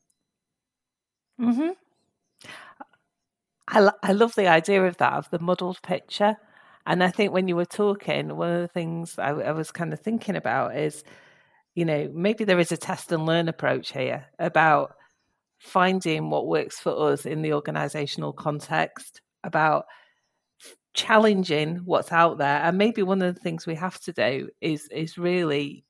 Hmm. 1.38 1.70
I, 3.68 3.92
I 4.02 4.12
love 4.14 4.34
the 4.34 4.48
idea 4.48 4.84
of 4.86 4.98
that 4.98 5.14
of 5.14 5.30
the 5.30 5.38
muddled 5.38 5.84
picture 5.84 6.38
and 6.86 7.04
I 7.04 7.10
think 7.10 7.32
when 7.32 7.48
you 7.48 7.56
were 7.56 7.66
talking, 7.66 8.36
one 8.36 8.52
of 8.52 8.62
the 8.62 8.68
things 8.68 9.20
I, 9.20 9.30
I 9.30 9.52
was 9.52 9.72
kind 9.72 9.94
of 9.94 10.00
thinking 10.00 10.36
about 10.36 10.76
is, 10.76 11.04
you 11.76 11.86
know, 11.86 12.10
maybe 12.14 12.44
there 12.44 12.60
is 12.60 12.72
a 12.72 12.78
test 12.78 13.12
and 13.12 13.26
learn 13.26 13.48
approach 13.48 13.92
here 13.92 14.26
about 14.40 14.96
finding 15.60 16.30
what 16.30 16.48
works 16.48 16.80
for 16.80 17.12
us 17.12 17.26
in 17.26 17.44
the 17.44 17.54
organizational 17.54 18.34
context, 18.34 19.22
about 19.44 19.86
challenging 20.94 21.78
what's 21.86 22.12
out 22.12 22.40
there. 22.40 22.62
And 22.62 22.78
maybe 22.78 23.04
one 23.04 23.22
of 23.22 23.36
the 23.36 23.42
things 23.42 23.66
we 23.66 23.76
have 23.76 24.00
to 24.02 24.12
do 24.12 24.50
is 24.60 24.88
is 24.90 25.18
really 25.18 25.86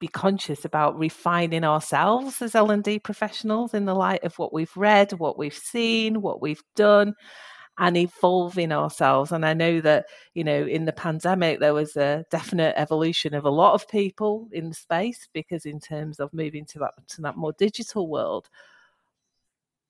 be 0.00 0.08
conscious 0.08 0.64
about 0.64 0.98
refining 0.98 1.64
ourselves 1.64 2.40
as 2.40 2.54
L&D 2.54 3.00
professionals 3.00 3.74
in 3.74 3.84
the 3.84 3.94
light 3.94 4.22
of 4.22 4.38
what 4.38 4.52
we've 4.52 4.76
read, 4.76 5.12
what 5.14 5.36
we've 5.36 5.52
seen, 5.52 6.22
what 6.22 6.40
we've 6.40 6.62
done 6.76 7.14
and 7.78 7.96
evolving 7.96 8.72
ourselves. 8.72 9.32
And 9.32 9.46
I 9.46 9.54
know 9.54 9.80
that, 9.80 10.06
you 10.34 10.44
know, 10.44 10.66
in 10.66 10.84
the 10.84 10.92
pandemic, 10.92 11.60
there 11.60 11.74
was 11.74 11.96
a 11.96 12.24
definite 12.30 12.74
evolution 12.76 13.34
of 13.34 13.44
a 13.44 13.50
lot 13.50 13.74
of 13.74 13.88
people 13.88 14.48
in 14.52 14.68
the 14.68 14.74
space 14.74 15.28
because 15.32 15.64
in 15.64 15.80
terms 15.80 16.20
of 16.20 16.32
moving 16.34 16.64
to 16.66 16.78
that 16.80 16.94
to 17.08 17.22
that 17.22 17.36
more 17.36 17.52
digital 17.52 18.08
world. 18.08 18.48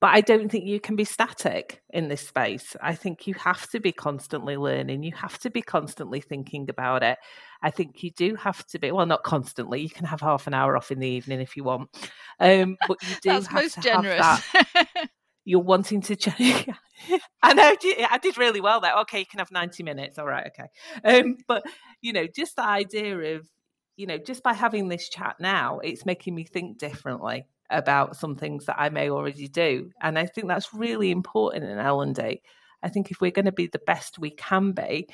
But 0.00 0.14
I 0.14 0.20
don't 0.20 0.48
think 0.48 0.64
you 0.64 0.78
can 0.78 0.94
be 0.94 1.04
static 1.04 1.82
in 1.90 2.06
this 2.06 2.24
space. 2.24 2.76
I 2.80 2.94
think 2.94 3.26
you 3.26 3.34
have 3.34 3.68
to 3.70 3.80
be 3.80 3.90
constantly 3.90 4.56
learning. 4.56 5.02
You 5.02 5.12
have 5.16 5.40
to 5.40 5.50
be 5.50 5.60
constantly 5.60 6.20
thinking 6.20 6.70
about 6.70 7.02
it. 7.02 7.18
I 7.62 7.70
think 7.72 8.04
you 8.04 8.12
do 8.12 8.36
have 8.36 8.64
to 8.68 8.78
be, 8.78 8.92
well, 8.92 9.06
not 9.06 9.24
constantly. 9.24 9.80
You 9.80 9.90
can 9.90 10.06
have 10.06 10.20
half 10.20 10.46
an 10.46 10.54
hour 10.54 10.76
off 10.76 10.92
in 10.92 11.00
the 11.00 11.08
evening 11.08 11.40
if 11.40 11.56
you 11.56 11.64
want. 11.64 11.90
Um, 12.38 12.76
but 12.86 12.98
you 13.02 13.16
do 13.22 13.30
That's 13.30 13.46
have 13.48 13.54
most 13.62 13.74
to 13.74 13.80
generous. 13.80 14.20
have 14.24 14.44
that. 14.52 14.86
you're 15.48 15.60
wanting 15.60 16.02
to 16.02 16.14
change. 16.14 16.68
I 17.42 17.54
know 17.54 17.74
I 18.10 18.18
did 18.18 18.36
really 18.36 18.60
well 18.60 18.82
there. 18.82 18.94
Okay, 19.00 19.20
you 19.20 19.26
can 19.26 19.38
have 19.38 19.50
90 19.50 19.82
minutes. 19.82 20.18
All 20.18 20.26
right, 20.26 20.46
okay. 20.48 20.68
Um, 21.02 21.38
but 21.46 21.62
you 22.02 22.12
know, 22.12 22.26
just 22.26 22.56
the 22.56 22.64
idea 22.64 23.36
of, 23.36 23.48
you 23.96 24.06
know, 24.06 24.18
just 24.18 24.42
by 24.42 24.52
having 24.52 24.88
this 24.88 25.08
chat 25.08 25.36
now, 25.40 25.78
it's 25.78 26.04
making 26.04 26.34
me 26.34 26.44
think 26.44 26.76
differently 26.76 27.46
about 27.70 28.14
some 28.14 28.36
things 28.36 28.66
that 28.66 28.76
I 28.78 28.90
may 28.90 29.08
already 29.08 29.48
do. 29.48 29.90
And 30.02 30.18
I 30.18 30.26
think 30.26 30.48
that's 30.48 30.74
really 30.74 31.10
important 31.10 31.64
in 31.64 31.78
L&D. 31.78 32.42
I 32.82 32.88
think 32.90 33.10
if 33.10 33.22
we're 33.22 33.30
going 33.30 33.46
to 33.46 33.52
be 33.52 33.68
the 33.68 33.80
best 33.86 34.18
we 34.18 34.30
can 34.30 34.72
be, 34.72 35.08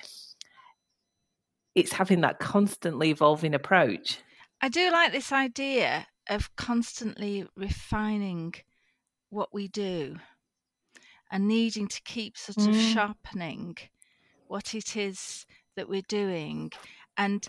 it's 1.76 1.92
having 1.92 2.22
that 2.22 2.40
constantly 2.40 3.10
evolving 3.10 3.54
approach. 3.54 4.18
I 4.60 4.68
do 4.68 4.90
like 4.90 5.12
this 5.12 5.30
idea 5.30 6.08
of 6.28 6.54
constantly 6.56 7.46
refining 7.56 8.54
what 9.34 9.52
we 9.52 9.68
do 9.68 10.16
and 11.30 11.48
needing 11.48 11.88
to 11.88 12.00
keep 12.02 12.36
sort 12.36 12.68
of 12.68 12.74
mm. 12.74 12.92
sharpening 12.92 13.76
what 14.46 14.74
it 14.74 14.96
is 14.96 15.46
that 15.76 15.88
we're 15.88 16.02
doing. 16.08 16.70
And 17.16 17.46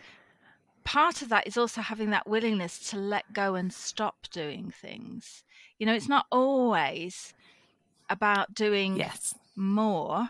part 0.83 1.21
of 1.21 1.29
that 1.29 1.45
is 1.45 1.57
also 1.57 1.81
having 1.81 2.09
that 2.09 2.27
willingness 2.27 2.79
to 2.89 2.97
let 2.97 3.33
go 3.33 3.55
and 3.55 3.71
stop 3.71 4.27
doing 4.31 4.71
things. 4.71 5.43
You 5.77 5.85
know, 5.85 5.93
it's 5.93 6.09
not 6.09 6.25
always 6.31 7.33
about 8.09 8.53
doing 8.53 8.95
yes. 8.95 9.35
more. 9.55 10.29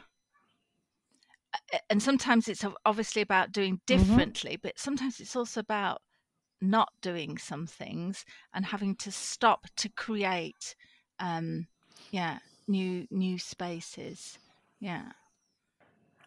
And 1.90 2.04
sometimes 2.04 2.50
it's 2.50 2.66
obviously 2.86 3.22
about 3.22 3.52
doing 3.52 3.76
mm-hmm. 3.76 3.86
differently, 3.86 4.52
mm-hmm. 4.54 4.68
but 4.68 4.80
sometimes 4.80 5.20
it's 5.20 5.36
also 5.36 5.62
about 5.62 6.02
not 6.62 6.90
doing 7.02 7.38
some 7.38 7.68
things 7.68 8.26
and 8.54 8.66
having 8.66 8.96
to 8.96 9.12
stop 9.12 9.68
to 9.78 9.90
create 9.90 10.76
um, 11.20 11.68
yeah 12.12 12.40
new 12.68 13.08
new 13.12 13.38
spaces 13.38 14.38
yeah 14.80 15.12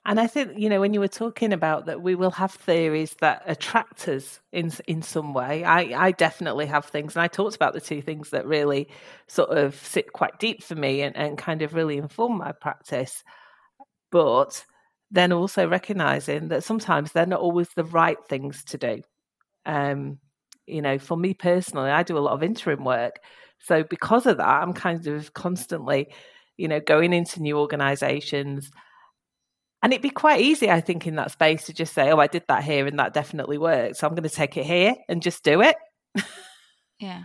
and 0.09 0.19
I 0.19 0.27
think 0.27 0.59
you 0.59 0.71
know 0.71 0.81
when 0.81 0.95
you 0.95 1.01
were 1.01 1.07
talking 1.07 1.53
about 1.53 1.85
that, 1.85 2.01
we 2.01 2.15
will 2.15 2.31
have 2.31 2.53
theories 2.53 3.15
that 3.21 3.43
attract 3.45 4.09
us 4.09 4.41
in 4.53 4.73
in 4.87 5.03
some 5.03 5.35
way. 5.35 5.65
I 5.65 5.81
I 6.07 6.13
definitely 6.13 6.65
have 6.65 6.87
things, 6.87 7.15
and 7.15 7.23
I 7.23 7.29
talked 7.29 7.55
about 7.55 7.75
the 7.75 7.81
two 7.83 8.01
things 8.01 8.31
that 8.31 8.47
really 8.47 8.89
sort 9.27 9.51
of 9.51 9.75
sit 9.75 10.15
quite 10.15 10.39
deep 10.39 10.63
for 10.63 10.75
me 10.75 11.03
and, 11.03 11.15
and 11.15 11.37
kind 11.37 11.61
of 11.61 11.75
really 11.75 11.99
inform 11.99 12.39
my 12.39 12.53
practice. 12.53 13.23
But 14.11 14.65
then 15.11 15.31
also 15.31 15.69
recognizing 15.69 16.49
that 16.49 16.65
sometimes 16.65 17.13
they're 17.13 17.27
not 17.27 17.41
always 17.41 17.69
the 17.77 17.85
right 17.85 18.19
things 18.31 18.65
to 18.65 18.79
do. 18.79 19.03
Um, 19.67 20.21
you 20.67 20.81
know, 20.81 20.99
for 20.99 21.19
me 21.19 21.35
personally, 21.35 21.91
I 21.91 22.03
do 22.03 22.17
a 22.17 22.21
lot 22.21 22.33
of 22.33 22.43
interim 22.43 22.83
work, 22.83 23.21
so 23.61 23.85
because 23.85 24.27
of 24.27 24.37
that, 24.39 24.47
I'm 24.47 24.73
kind 24.73 25.07
of 25.07 25.33
constantly, 25.35 26.09
you 26.57 26.69
know, 26.69 26.81
going 26.81 27.13
into 27.13 27.43
new 27.43 27.59
organizations 27.59 28.71
and 29.83 29.93
it'd 29.93 30.03
be 30.03 30.11
quite 30.11 30.41
easy, 30.41 30.71
I 30.71 30.81
think, 30.81 31.07
in 31.07 31.17
that 31.17 31.31
space 31.31 31.67
to 31.67 31.73
just 31.73 31.95
say, 31.95 32.11
"Oh, 32.11 32.19
I 32.19 32.27
did 32.27 32.43
that 32.49 32.65
here, 32.65 32.87
and 32.87 32.99
that 32.99 33.15
definitely 33.15 33.59
worked, 33.59 33.97
so 33.97 34.07
I'm 34.07 34.15
going 34.15 34.29
to 34.29 34.29
take 34.29 34.57
it 34.57 34.67
here 34.67 34.97
and 35.09 35.23
just 35.23 35.45
do 35.45 35.63
it." 35.63 35.77
Yeah. 37.01 37.25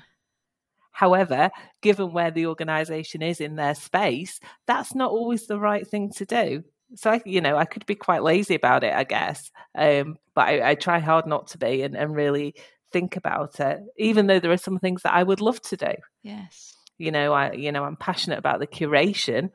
However, 0.92 1.50
given 1.82 2.14
where 2.14 2.30
the 2.30 2.46
organisation 2.46 3.24
is 3.24 3.42
in 3.42 3.56
their 3.56 3.74
space, 3.74 4.40
that's 4.68 4.94
not 4.94 5.12
always 5.12 5.48
the 5.48 5.60
right 5.60 5.88
thing 5.88 6.12
to 6.18 6.26
do. 6.26 6.64
So, 6.96 7.10
I, 7.10 7.22
you 7.26 7.42
know, 7.42 7.58
I 7.58 7.66
could 7.66 7.86
be 7.88 7.96
quite 7.96 8.22
lazy 8.22 8.54
about 8.54 8.84
it, 8.84 8.94
I 8.94 9.04
guess, 9.04 9.50
um, 9.76 10.18
but 10.36 10.48
I, 10.48 10.70
I, 10.70 10.76
try 10.76 11.00
hard 11.00 11.26
not 11.26 11.48
to 11.48 11.58
be 11.58 11.82
and, 11.82 11.98
and 11.98 12.16
really 12.16 12.54
think 12.94 13.18
about 13.18 13.60
it. 13.60 13.80
Even 13.98 14.28
though 14.28 14.40
there 14.40 14.52
are 14.52 14.58
some 14.58 14.80
things 14.80 15.02
that 15.04 15.14
I 15.14 15.24
would 15.24 15.42
love 15.42 15.62
to 15.64 15.78
do. 15.78 15.94
Yes. 16.22 16.76
You 16.98 17.12
know, 17.12 17.34
I 17.34 17.52
you 17.54 17.72
know 17.72 17.84
I'm 17.84 17.98
passionate 17.98 18.40
about 18.40 18.60
the 18.60 18.68
curation 18.68 19.50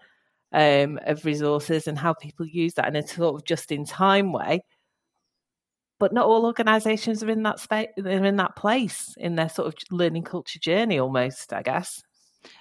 um, 0.52 0.98
of 1.06 1.24
resources 1.24 1.86
and 1.86 1.98
how 1.98 2.12
people 2.14 2.46
use 2.46 2.74
that 2.74 2.88
in 2.88 2.96
a 2.96 3.06
sort 3.06 3.36
of 3.36 3.46
just 3.46 3.72
in 3.72 3.84
time 3.84 4.32
way. 4.32 4.62
But 5.98 6.12
not 6.12 6.26
all 6.26 6.46
organisations 6.46 7.22
are 7.22 7.30
in 7.30 7.42
that 7.44 7.58
space. 7.58 7.88
They're 7.96 8.24
in 8.24 8.36
that 8.36 8.56
place 8.56 9.14
in 9.16 9.36
their 9.36 9.48
sort 9.48 9.68
of 9.68 9.74
learning 9.90 10.24
culture 10.24 10.58
journey, 10.58 10.98
almost. 10.98 11.52
I 11.52 11.62
guess. 11.62 12.02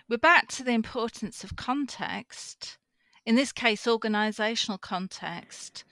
We're 0.09 0.17
back 0.17 0.47
to 0.49 0.63
the 0.63 0.71
importance 0.71 1.43
of 1.43 1.55
context. 1.55 2.77
In 3.25 3.35
this 3.35 3.51
case, 3.51 3.85
organisational 3.85 4.79
context. 4.79 5.83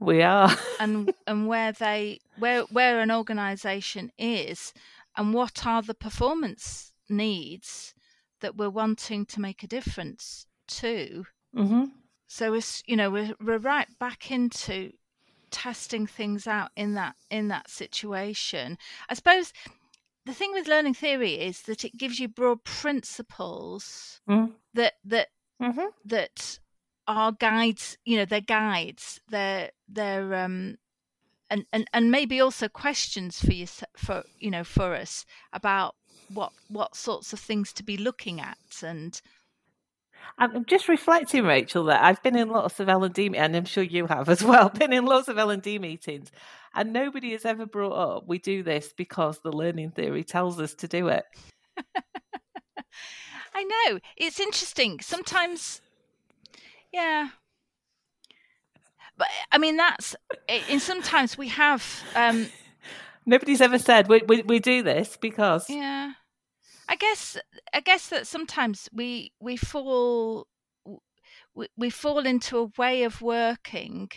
We 0.00 0.22
are, 0.22 0.54
and 0.80 1.12
and 1.26 1.48
where 1.48 1.72
they 1.72 2.20
where 2.38 2.62
where 2.62 3.00
an 3.00 3.10
organisation 3.10 4.12
is, 4.18 4.72
and 5.16 5.32
what 5.34 5.66
are 5.66 5.82
the 5.82 5.94
performance 5.94 6.92
needs 7.08 7.94
that 8.40 8.56
we're 8.56 8.70
wanting 8.70 9.24
to 9.26 9.40
make 9.40 9.62
a 9.62 9.66
difference 9.66 10.46
to. 10.68 11.24
Mm-hmm. 11.54 11.84
So 12.26 12.54
it's 12.54 12.82
you 12.86 12.96
know 12.96 13.10
we're 13.10 13.34
we're 13.40 13.58
right 13.58 13.88
back 13.98 14.30
into 14.30 14.92
testing 15.50 16.06
things 16.06 16.46
out 16.46 16.70
in 16.76 16.94
that 16.94 17.16
in 17.30 17.48
that 17.48 17.70
situation. 17.70 18.78
I 19.08 19.14
suppose 19.14 19.52
the 20.26 20.34
thing 20.34 20.52
with 20.52 20.68
learning 20.68 20.94
theory 20.94 21.34
is 21.34 21.62
that 21.62 21.84
it 21.84 21.96
gives 21.96 22.18
you 22.18 22.28
broad 22.28 22.64
principles 22.64 24.20
mm. 24.28 24.52
that 24.74 24.94
that 25.04 25.28
mm-hmm. 25.62 25.86
that 26.04 26.58
are 27.06 27.32
guides. 27.32 27.98
You 28.04 28.18
know, 28.18 28.24
they're 28.24 28.40
guides. 28.40 29.20
They're 29.28 29.70
they're 29.88 30.34
um 30.34 30.76
and 31.50 31.64
and 31.72 31.88
and 31.92 32.10
maybe 32.10 32.40
also 32.40 32.68
questions 32.68 33.40
for 33.40 33.52
you 33.52 33.66
for 33.96 34.24
you 34.38 34.50
know 34.50 34.64
for 34.64 34.94
us 34.94 35.24
about 35.52 35.94
what 36.32 36.52
what 36.68 36.96
sorts 36.96 37.32
of 37.32 37.40
things 37.40 37.72
to 37.74 37.82
be 37.82 37.96
looking 37.96 38.40
at 38.40 38.58
and 38.82 39.20
I'm 40.38 40.64
just 40.64 40.88
reflecting, 40.88 41.44
Rachel, 41.44 41.84
that 41.84 42.02
I've 42.02 42.22
been 42.22 42.36
in 42.36 42.48
lots 42.48 42.80
of 42.80 42.88
L 42.88 43.04
and 43.04 43.14
D, 43.14 43.30
and 43.36 43.56
I'm 43.56 43.64
sure 43.64 43.84
you 43.84 44.06
have 44.06 44.28
as 44.28 44.42
well, 44.42 44.68
been 44.74 44.92
in 44.92 45.04
lots 45.04 45.28
of 45.28 45.38
L 45.38 45.50
and 45.50 45.62
D 45.62 45.78
meetings, 45.78 46.30
and 46.74 46.92
nobody 46.92 47.32
has 47.32 47.44
ever 47.44 47.66
brought 47.66 47.92
up 47.92 48.24
we 48.26 48.38
do 48.38 48.62
this 48.62 48.92
because 48.92 49.38
the 49.40 49.52
learning 49.52 49.92
theory 49.92 50.24
tells 50.24 50.60
us 50.60 50.74
to 50.74 50.88
do 50.88 51.08
it. 51.08 51.24
I 53.54 53.62
know 53.62 54.00
it's 54.16 54.40
interesting. 54.40 55.00
Sometimes, 55.00 55.80
yeah, 56.92 57.28
but 59.16 59.28
I 59.52 59.58
mean 59.58 59.76
that's 59.76 60.16
in 60.48 60.80
sometimes 60.80 61.38
we 61.38 61.48
have. 61.48 62.04
um 62.14 62.48
Nobody's 63.28 63.60
ever 63.60 63.78
said 63.78 64.08
we, 64.08 64.22
we 64.28 64.42
we 64.42 64.58
do 64.60 64.82
this 64.82 65.16
because 65.16 65.68
yeah 65.68 66.12
I 66.88 66.96
guess 66.96 67.36
I 67.74 67.80
guess 67.80 68.08
that 68.08 68.26
sometimes 68.26 68.88
we 68.92 69.32
we 69.40 69.56
fall 69.56 70.46
we, 71.54 71.66
we 71.76 71.90
fall 71.90 72.20
into 72.20 72.58
a 72.58 72.70
way 72.78 73.02
of 73.02 73.22
working 73.22 74.10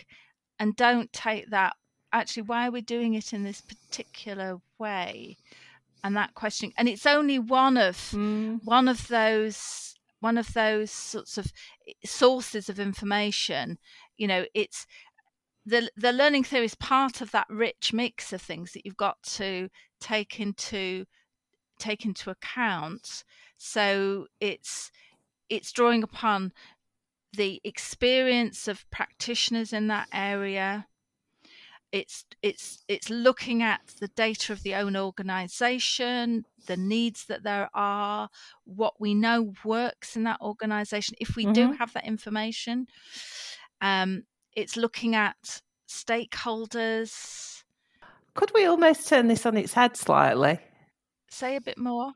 and 0.58 0.76
don't 0.76 1.12
take 1.12 1.50
that 1.50 1.74
actually 2.12 2.42
why 2.44 2.68
are 2.68 2.70
we 2.70 2.80
doing 2.80 3.14
it 3.14 3.32
in 3.32 3.44
this 3.44 3.60
particular 3.60 4.58
way 4.78 5.36
and 6.04 6.16
that 6.16 6.34
question 6.34 6.72
and 6.76 6.88
it's 6.88 7.06
only 7.06 7.38
one 7.38 7.76
of 7.76 7.96
mm. 7.96 8.60
one 8.64 8.88
of 8.88 9.08
those 9.08 9.94
one 10.20 10.38
of 10.38 10.52
those 10.52 10.90
sorts 10.90 11.36
of 11.36 11.52
eh, 11.88 11.92
sources 12.04 12.68
of 12.68 12.78
information 12.78 13.78
you 14.16 14.26
know 14.26 14.44
it's 14.54 14.86
the 15.66 15.90
the 15.96 16.12
learning 16.12 16.44
theory 16.44 16.64
is 16.64 16.74
part 16.74 17.20
of 17.20 17.30
that 17.32 17.46
rich 17.50 17.92
mix 17.92 18.32
of 18.32 18.40
things 18.40 18.72
that 18.72 18.84
you've 18.84 18.96
got 18.96 19.22
to 19.22 19.68
take 20.00 20.40
into 20.40 21.04
take 21.80 22.04
into 22.04 22.30
account. 22.30 23.24
So 23.56 24.26
it's 24.38 24.92
it's 25.48 25.72
drawing 25.72 26.04
upon 26.04 26.52
the 27.32 27.60
experience 27.64 28.68
of 28.68 28.88
practitioners 28.90 29.72
in 29.72 29.88
that 29.88 30.08
area. 30.12 30.86
It's 31.92 32.24
it's 32.42 32.84
it's 32.86 33.10
looking 33.10 33.62
at 33.62 33.80
the 33.98 34.08
data 34.08 34.52
of 34.52 34.62
the 34.62 34.76
own 34.76 34.96
organization, 34.96 36.44
the 36.66 36.76
needs 36.76 37.26
that 37.26 37.42
there 37.42 37.68
are, 37.74 38.28
what 38.64 39.00
we 39.00 39.14
know 39.14 39.54
works 39.64 40.16
in 40.16 40.22
that 40.24 40.40
organization. 40.40 41.16
If 41.20 41.34
we 41.34 41.44
mm-hmm. 41.44 41.52
do 41.52 41.72
have 41.72 41.92
that 41.94 42.06
information, 42.06 42.86
um, 43.80 44.22
it's 44.54 44.76
looking 44.76 45.16
at 45.16 45.62
stakeholders. 45.88 47.64
Could 48.34 48.52
we 48.54 48.64
almost 48.64 49.08
turn 49.08 49.26
this 49.26 49.44
on 49.44 49.56
its 49.56 49.72
head 49.72 49.96
slightly? 49.96 50.60
say 51.30 51.56
a 51.56 51.60
bit 51.60 51.78
more? 51.78 52.12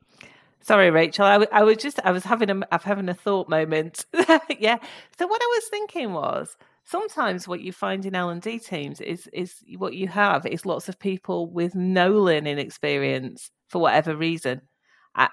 Sorry, 0.61 0.89
Rachel. 0.89 1.25
I, 1.25 1.33
w- 1.33 1.49
I 1.51 1.63
was 1.63 1.77
just 1.77 1.99
I 2.03 2.11
was 2.11 2.23
having 2.23 2.49
a 2.49 2.61
I'm 2.71 2.79
having 2.79 3.09
a 3.09 3.13
thought 3.13 3.49
moment. 3.49 4.05
yeah. 4.59 4.77
So 5.17 5.27
what 5.27 5.41
I 5.41 5.45
was 5.45 5.67
thinking 5.69 6.13
was 6.13 6.57
sometimes 6.85 7.47
what 7.47 7.61
you 7.61 7.71
find 7.71 8.05
in 8.05 8.15
L 8.15 8.29
and 8.29 8.41
D 8.41 8.59
teams 8.59 9.01
is 9.01 9.27
is 9.33 9.55
what 9.77 9.95
you 9.95 10.07
have 10.07 10.45
is 10.45 10.65
lots 10.65 10.89
of 10.89 10.99
people 10.99 11.49
with 11.49 11.75
no 11.75 12.11
learning 12.13 12.59
experience 12.59 13.51
for 13.69 13.81
whatever 13.81 14.15
reason, 14.15 14.61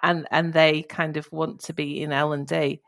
and 0.02 0.26
and 0.30 0.52
they 0.52 0.82
kind 0.84 1.16
of 1.16 1.30
want 1.32 1.60
to 1.60 1.72
be 1.74 2.02
in 2.02 2.12
L 2.12 2.32
and 2.32 2.46
D, 2.46 2.80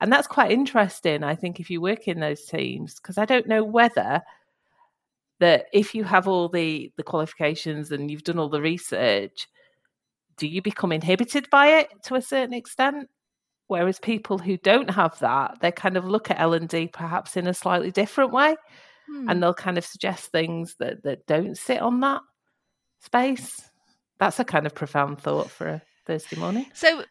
and 0.00 0.12
that's 0.12 0.26
quite 0.28 0.52
interesting. 0.52 1.24
I 1.24 1.34
think 1.36 1.60
if 1.60 1.70
you 1.70 1.80
work 1.80 2.08
in 2.08 2.20
those 2.20 2.44
teams, 2.46 2.96
because 2.96 3.18
I 3.18 3.24
don't 3.26 3.48
know 3.48 3.64
whether 3.64 4.22
that 5.40 5.66
if 5.72 5.94
you 5.94 6.04
have 6.04 6.28
all 6.28 6.48
the 6.48 6.92
the 6.96 7.02
qualifications 7.02 7.90
and 7.92 8.10
you've 8.10 8.24
done 8.24 8.38
all 8.38 8.48
the 8.48 8.60
research 8.62 9.48
do 10.36 10.46
you 10.48 10.62
become 10.62 10.92
inhibited 10.92 11.48
by 11.50 11.68
it 11.68 11.88
to 12.04 12.14
a 12.16 12.22
certain 12.22 12.54
extent? 12.54 13.08
Whereas 13.66 13.98
people 13.98 14.38
who 14.38 14.56
don't 14.58 14.90
have 14.90 15.18
that, 15.20 15.58
they 15.60 15.72
kind 15.72 15.96
of 15.96 16.04
look 16.04 16.30
at 16.30 16.40
L 16.40 16.54
and 16.54 16.68
D 16.68 16.88
perhaps 16.92 17.36
in 17.36 17.46
a 17.46 17.54
slightly 17.54 17.90
different 17.90 18.32
way, 18.32 18.56
hmm. 19.08 19.28
and 19.28 19.42
they'll 19.42 19.54
kind 19.54 19.78
of 19.78 19.84
suggest 19.84 20.32
things 20.32 20.76
that 20.78 21.02
that 21.04 21.26
don't 21.26 21.56
sit 21.56 21.80
on 21.80 22.00
that 22.00 22.20
space. 23.00 23.70
That's 24.18 24.38
a 24.38 24.44
kind 24.44 24.66
of 24.66 24.74
profound 24.74 25.18
thought 25.18 25.50
for 25.50 25.66
a 25.66 25.82
Thursday 26.06 26.36
morning. 26.36 26.66
So, 26.74 27.04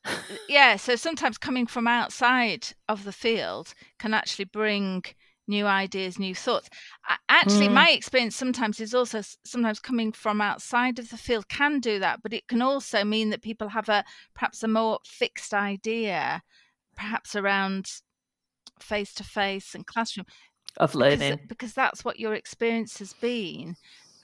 yeah, 0.48 0.76
so 0.76 0.96
sometimes 0.96 1.38
coming 1.38 1.66
from 1.66 1.88
outside 1.88 2.68
of 2.88 3.04
the 3.04 3.12
field 3.12 3.74
can 4.00 4.14
actually 4.14 4.46
bring 4.46 5.04
new 5.48 5.66
ideas, 5.66 6.20
new 6.20 6.36
thoughts. 6.36 6.70
Actually, 7.30 7.68
mm. 7.68 7.74
my 7.74 7.90
experience 7.92 8.36
sometimes 8.36 8.80
is 8.80 8.94
also 8.94 9.22
sometimes 9.44 9.80
coming 9.80 10.12
from 10.12 10.42
outside 10.42 11.00
of 11.00 11.10
the 11.10 11.18
field 11.18 11.50
can 11.50 11.80
do 11.80 12.00
that, 12.00 12.22
but 12.24 12.34
it 12.34 12.48
can 12.48 12.62
also 12.62 13.04
mean 13.04 13.30
that 13.30 13.42
people 13.42 13.70
have 13.70 13.90
a 13.90 14.04
perhaps 14.34 14.64
a 14.64 14.68
more 14.68 15.00
fixed 15.06 15.54
idea, 15.54 16.42
perhaps 16.96 17.36
around 17.36 17.88
face 18.80 19.14
to 19.14 19.24
face 19.24 19.76
and 19.76 19.86
classroom 19.86 20.26
of 20.78 20.96
learning 20.96 21.34
because, 21.34 21.48
because, 21.48 21.74
that's 21.74 22.04
what 22.04 22.20
your 22.20 22.34
experience 22.34 22.98
has 23.00 23.14
been, 23.14 23.76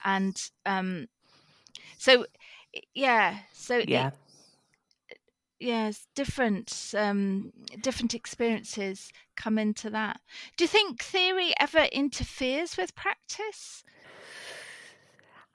and 0.04 0.50
um, 0.66 1.06
so 1.98 2.26
yeah, 2.94 3.38
so 3.52 3.82
yeah. 3.86 4.08
It, 4.08 4.14
yes 5.60 6.06
different 6.14 6.94
um, 6.96 7.52
different 7.82 8.14
experiences 8.14 9.12
come 9.36 9.58
into 9.58 9.90
that. 9.90 10.20
Do 10.56 10.64
you 10.64 10.68
think 10.68 11.02
theory 11.02 11.52
ever 11.60 11.86
interferes 11.92 12.76
with 12.76 12.94
practice? 12.94 13.84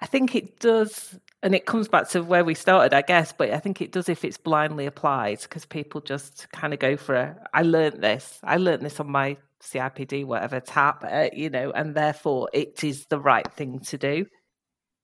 I 0.02 0.08
think 0.08 0.36
it 0.36 0.60
does 0.60 1.18
and 1.42 1.56
it 1.56 1.66
comes 1.66 1.88
back 1.88 2.10
to 2.10 2.22
where 2.22 2.44
we 2.44 2.54
started 2.54 2.94
i 2.94 3.02
guess 3.02 3.32
but 3.32 3.52
i 3.52 3.60
think 3.60 3.82
it 3.82 3.92
does 3.92 4.10
if 4.10 4.26
it's 4.26 4.38
blindly 4.38 4.86
applied 4.86 5.40
because 5.42 5.66
people 5.66 6.02
just 6.02 6.48
kind 6.52 6.74
of 6.74 6.80
go 6.80 6.98
for 6.98 7.16
a 7.16 7.36
i 7.54 7.62
learned 7.62 8.02
this. 8.02 8.40
I 8.44 8.58
learned 8.58 8.84
this 8.84 9.00
on 9.00 9.10
my 9.10 9.38
cipd 9.64 10.26
whatever 10.26 10.60
tap 10.60 11.06
uh, 11.10 11.30
you 11.34 11.50
know 11.50 11.72
and 11.72 11.96
therefore 11.96 12.50
it 12.54 12.84
is 12.84 13.06
the 13.06 13.20
right 13.20 13.52
thing 13.54 13.80
to 13.80 13.98
do. 13.98 14.26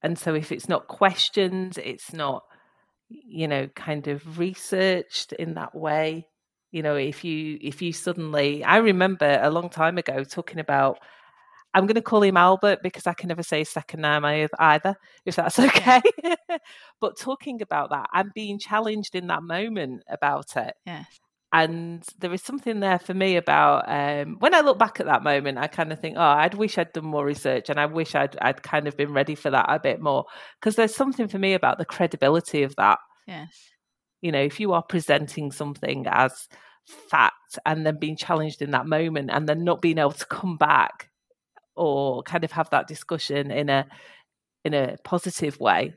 And 0.04 0.18
so 0.18 0.34
if 0.34 0.52
it's 0.52 0.68
not 0.68 0.88
questioned 0.88 1.78
it's 1.78 2.12
not 2.12 2.44
you 3.26 3.48
know 3.48 3.68
kind 3.76 4.08
of 4.08 4.40
researched 4.40 5.34
in 5.34 5.56
that 5.56 5.76
way. 5.76 6.28
You 6.72 6.84
know 6.84 6.96
if 6.96 7.24
you 7.24 7.58
if 7.62 7.82
you 7.82 7.92
suddenly 7.92 8.64
i 8.64 8.78
remember 8.78 9.40
a 9.42 9.50
long 9.50 9.70
time 9.70 9.98
ago 9.98 10.24
talking 10.24 10.58
about 10.60 11.00
i'm 11.74 11.86
going 11.86 11.96
to 11.96 12.02
call 12.02 12.24
him 12.24 12.38
albert 12.38 12.80
because 12.82 13.08
i 13.08 13.14
can 13.14 13.28
never 13.28 13.44
say 13.44 13.60
his 13.60 13.70
second 13.70 14.02
name 14.02 14.24
either 14.24 14.96
if 15.26 15.36
that's 15.36 15.60
okay. 15.68 16.02
But 17.02 17.18
talking 17.20 17.62
about 17.62 17.90
that 17.90 18.08
and 18.14 18.32
being 18.34 18.58
challenged 18.58 19.16
in 19.16 19.28
that 19.28 19.44
moment 19.44 20.04
about 20.10 20.56
it. 20.56 20.76
Yes 20.86 21.20
and 21.54 22.06
there 22.20 22.34
is 22.34 22.42
something 22.42 22.80
there 22.80 23.00
for 23.00 23.14
me 23.14 23.36
about 23.36 23.84
um, 23.90 24.38
when 24.40 24.56
I 24.56 24.62
look 24.62 24.80
back 24.80 25.00
at 25.00 25.06
that 25.08 25.24
moment, 25.24 25.58
I 25.58 25.68
kind 25.68 25.92
of 25.92 26.00
think, 26.00 26.16
oh, 26.18 26.22
I'd 26.22 26.54
wish 26.54 26.78
I'd 26.78 26.94
done 26.94 27.06
more 27.06 27.26
research, 27.26 27.70
and 27.70 27.80
I 27.80 27.86
wish 27.88 28.16
I'd 28.16 28.38
I'd 28.42 28.64
kind 28.64 28.88
of 28.88 28.96
been 28.96 29.12
ready 29.12 29.36
for 29.36 29.50
that 29.50 29.66
a 29.68 29.80
bit 29.80 30.02
more 30.02 30.26
because 30.60 30.76
there's 30.76 30.96
something 30.96 31.28
for 31.28 31.40
me 31.40 31.54
about 31.54 31.78
the 31.78 31.86
credibility 31.86 32.64
of 32.64 32.76
that. 32.78 33.00
Yes, 33.28 33.72
you 34.22 34.32
know, 34.32 34.42
if 34.42 34.60
you 34.60 34.72
are 34.74 34.84
presenting 34.84 35.52
something 35.52 36.06
as 36.08 36.48
fact 36.86 37.60
and 37.66 37.86
then 37.86 38.00
being 38.00 38.16
challenged 38.16 38.62
in 38.62 38.72
that 38.72 38.88
moment, 38.88 39.30
and 39.32 39.48
then 39.48 39.64
not 39.64 39.82
being 39.82 39.98
able 39.98 40.12
to 40.12 40.26
come 40.28 40.56
back 40.58 41.10
or 41.76 42.24
kind 42.24 42.44
of 42.44 42.52
have 42.54 42.70
that 42.70 42.88
discussion 42.88 43.52
in 43.52 43.70
a 43.70 43.86
in 44.64 44.74
a 44.74 44.96
positive 45.04 45.60
way, 45.60 45.96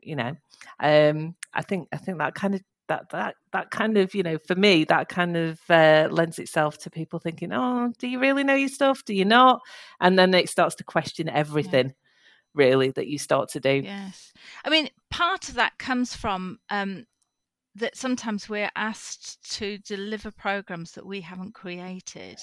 you 0.00 0.14
know, 0.14 0.36
um, 0.78 1.34
I 1.54 1.62
think 1.62 1.88
I 1.92 1.96
think 1.96 2.18
that 2.18 2.34
kind 2.36 2.54
of 2.54 2.62
that 2.92 3.08
that 3.10 3.36
that 3.52 3.70
kind 3.70 3.96
of 3.96 4.14
you 4.14 4.22
know 4.22 4.36
for 4.38 4.54
me 4.54 4.84
that 4.84 5.08
kind 5.08 5.36
of 5.36 5.58
uh, 5.70 6.08
lends 6.10 6.38
itself 6.38 6.76
to 6.78 6.90
people 6.90 7.18
thinking 7.18 7.50
oh 7.52 7.90
do 7.98 8.06
you 8.06 8.18
really 8.20 8.44
know 8.44 8.54
your 8.54 8.68
stuff? 8.68 9.04
Do 9.04 9.14
you 9.14 9.24
not? 9.24 9.60
And 10.00 10.18
then 10.18 10.34
it 10.34 10.48
starts 10.48 10.74
to 10.76 10.84
question 10.84 11.28
everything 11.28 11.86
yeah. 11.86 11.92
really 12.54 12.90
that 12.90 13.06
you 13.06 13.18
start 13.18 13.48
to 13.50 13.60
do. 13.60 13.80
Yes. 13.84 14.32
I 14.64 14.70
mean 14.70 14.90
part 15.10 15.48
of 15.48 15.54
that 15.54 15.78
comes 15.78 16.14
from 16.14 16.58
um, 16.68 17.06
that 17.74 17.96
sometimes 17.96 18.48
we're 18.48 18.70
asked 18.76 19.50
to 19.56 19.78
deliver 19.78 20.30
programs 20.30 20.92
that 20.92 21.06
we 21.06 21.22
haven't 21.22 21.54
created 21.54 22.38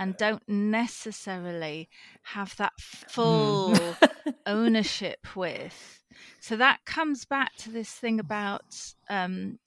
and 0.00 0.16
don't 0.16 0.48
necessarily 0.48 1.86
have 2.22 2.56
that 2.56 2.72
hmm. 2.78 3.06
full 3.08 3.78
ownership 4.46 5.36
with. 5.36 6.02
So 6.40 6.56
that 6.56 6.84
comes 6.86 7.26
back 7.26 7.54
to 7.58 7.70
this 7.70 7.90
thing 7.90 8.18
about, 8.18 8.94
um, 9.10 9.58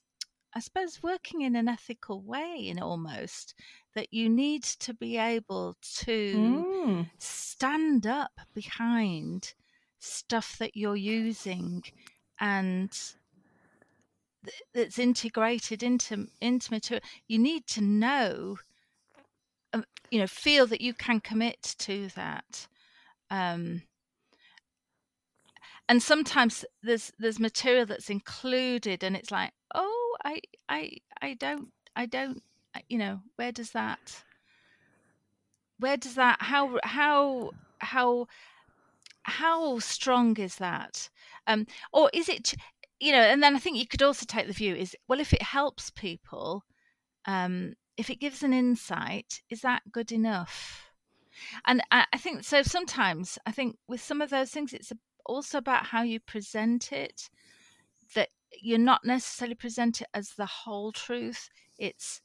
I 0.56 0.60
suppose, 0.60 1.04
working 1.04 1.42
in 1.42 1.56
an 1.56 1.68
ethical 1.68 2.22
way, 2.22 2.66
in 2.68 2.80
almost 2.80 3.54
that 3.94 4.12
you 4.12 4.28
need 4.28 4.64
to 4.64 4.94
be 4.96 5.18
able 5.18 5.78
to 5.98 6.34
mm. 6.36 7.10
stand 7.20 8.08
up 8.08 8.32
behind 8.56 9.54
stuff 10.00 10.58
that 10.58 10.76
you're 10.76 10.96
using 10.96 11.84
and 12.40 12.92
that's 14.74 14.98
integrated 14.98 15.84
into 15.84 16.28
into 16.42 16.72
material. 16.72 17.06
You 17.28 17.38
need 17.38 17.68
to 17.68 17.82
know 17.82 18.58
you 20.14 20.20
know 20.20 20.28
feel 20.28 20.68
that 20.68 20.80
you 20.80 20.94
can 20.94 21.20
commit 21.20 21.76
to 21.80 22.08
that 22.10 22.68
um, 23.32 23.82
and 25.90 26.04
sometimes 26.04 26.64
there's 26.84 27.12
there's 27.18 27.40
material 27.40 27.88
that's 27.88 28.12
included 28.12 29.04
and 29.04 29.16
it's 29.16 29.32
like 29.32 29.50
oh 29.74 30.18
i 30.24 30.40
i 30.70 30.92
i 31.24 31.34
don't 31.34 31.70
i 31.96 32.06
don't 32.06 32.44
you 32.90 33.00
know 33.00 33.22
where 33.38 33.52
does 33.52 33.72
that 33.72 34.24
where 35.80 35.98
does 35.98 36.14
that 36.14 36.38
how 36.40 36.80
how 36.84 37.50
how 37.80 38.28
how 39.24 39.80
strong 39.80 40.38
is 40.38 40.58
that? 40.58 41.10
Um 41.48 41.66
or 41.92 42.12
is 42.14 42.30
it 42.30 42.54
you 43.00 43.12
know 43.12 43.22
and 43.22 43.42
then 43.42 43.56
i 43.56 43.60
think 43.60 43.78
you 43.78 43.88
could 43.88 44.04
also 44.04 44.26
take 44.28 44.46
the 44.46 44.54
view 44.54 44.76
is 44.76 44.96
well 45.08 45.20
if 45.20 45.34
it 45.34 45.42
helps 45.42 45.90
people 45.90 46.64
um 47.26 47.74
if 47.98 48.10
it 48.10 48.20
gives 48.20 48.44
an 48.44 48.54
insight, 48.54 49.42
is 49.50 49.62
that 49.62 49.92
good 49.92 50.12
enough? 50.12 50.92
And 51.66 51.82
I, 51.92 52.06
I 52.14 52.18
think 52.18 52.44
so. 52.44 52.62
Sometimes 52.62 53.38
I 53.46 53.52
think 53.52 53.78
with 53.88 54.02
some 54.02 54.22
of 54.22 54.30
those 54.30 54.52
things, 54.52 54.74
it's 54.74 54.92
also 55.26 55.58
about 55.58 55.88
how 55.88 56.04
you 56.04 56.20
present 56.20 56.92
it. 56.92 57.30
That 58.16 58.30
you're 58.62 58.78
not 58.78 59.04
necessarily 59.04 59.56
present 59.56 60.02
it 60.02 60.08
as 60.14 60.32
the 60.32 60.46
whole 60.46 60.92
truth. 60.92 61.50
It's 61.78 62.22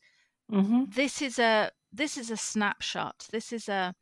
mm-hmm. 0.50 0.84
this 0.94 1.22
is 1.22 1.38
a 1.38 1.70
this 1.92 2.16
is 2.16 2.30
a 2.30 2.36
snapshot. 2.36 3.26
This 3.30 3.52
is 3.52 3.68
a 3.68 3.94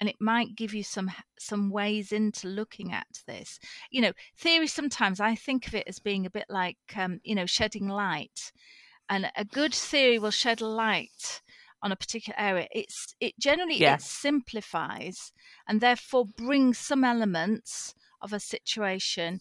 and 0.00 0.08
it 0.08 0.16
might 0.20 0.56
give 0.56 0.74
you 0.74 0.82
some 0.82 1.10
some 1.38 1.70
ways 1.70 2.12
into 2.12 2.48
looking 2.48 2.92
at 2.92 3.06
this 3.26 3.58
you 3.90 4.00
know 4.00 4.12
theory 4.36 4.66
sometimes 4.66 5.20
i 5.20 5.34
think 5.34 5.66
of 5.66 5.74
it 5.74 5.84
as 5.86 5.98
being 5.98 6.26
a 6.26 6.30
bit 6.30 6.46
like 6.48 6.76
um, 6.96 7.20
you 7.22 7.34
know 7.34 7.46
shedding 7.46 7.88
light 7.88 8.52
and 9.08 9.30
a 9.36 9.44
good 9.44 9.74
theory 9.74 10.18
will 10.18 10.30
shed 10.30 10.60
light 10.60 11.42
on 11.82 11.92
a 11.92 11.96
particular 11.96 12.38
area. 12.38 12.66
It's 12.72 13.14
it 13.20 13.38
generally 13.38 13.76
yeah. 13.76 13.94
it 13.94 14.02
simplifies 14.02 15.32
and 15.68 15.80
therefore 15.80 16.26
brings 16.26 16.78
some 16.78 17.04
elements 17.04 17.94
of 18.22 18.32
a 18.32 18.40
situation 18.40 19.40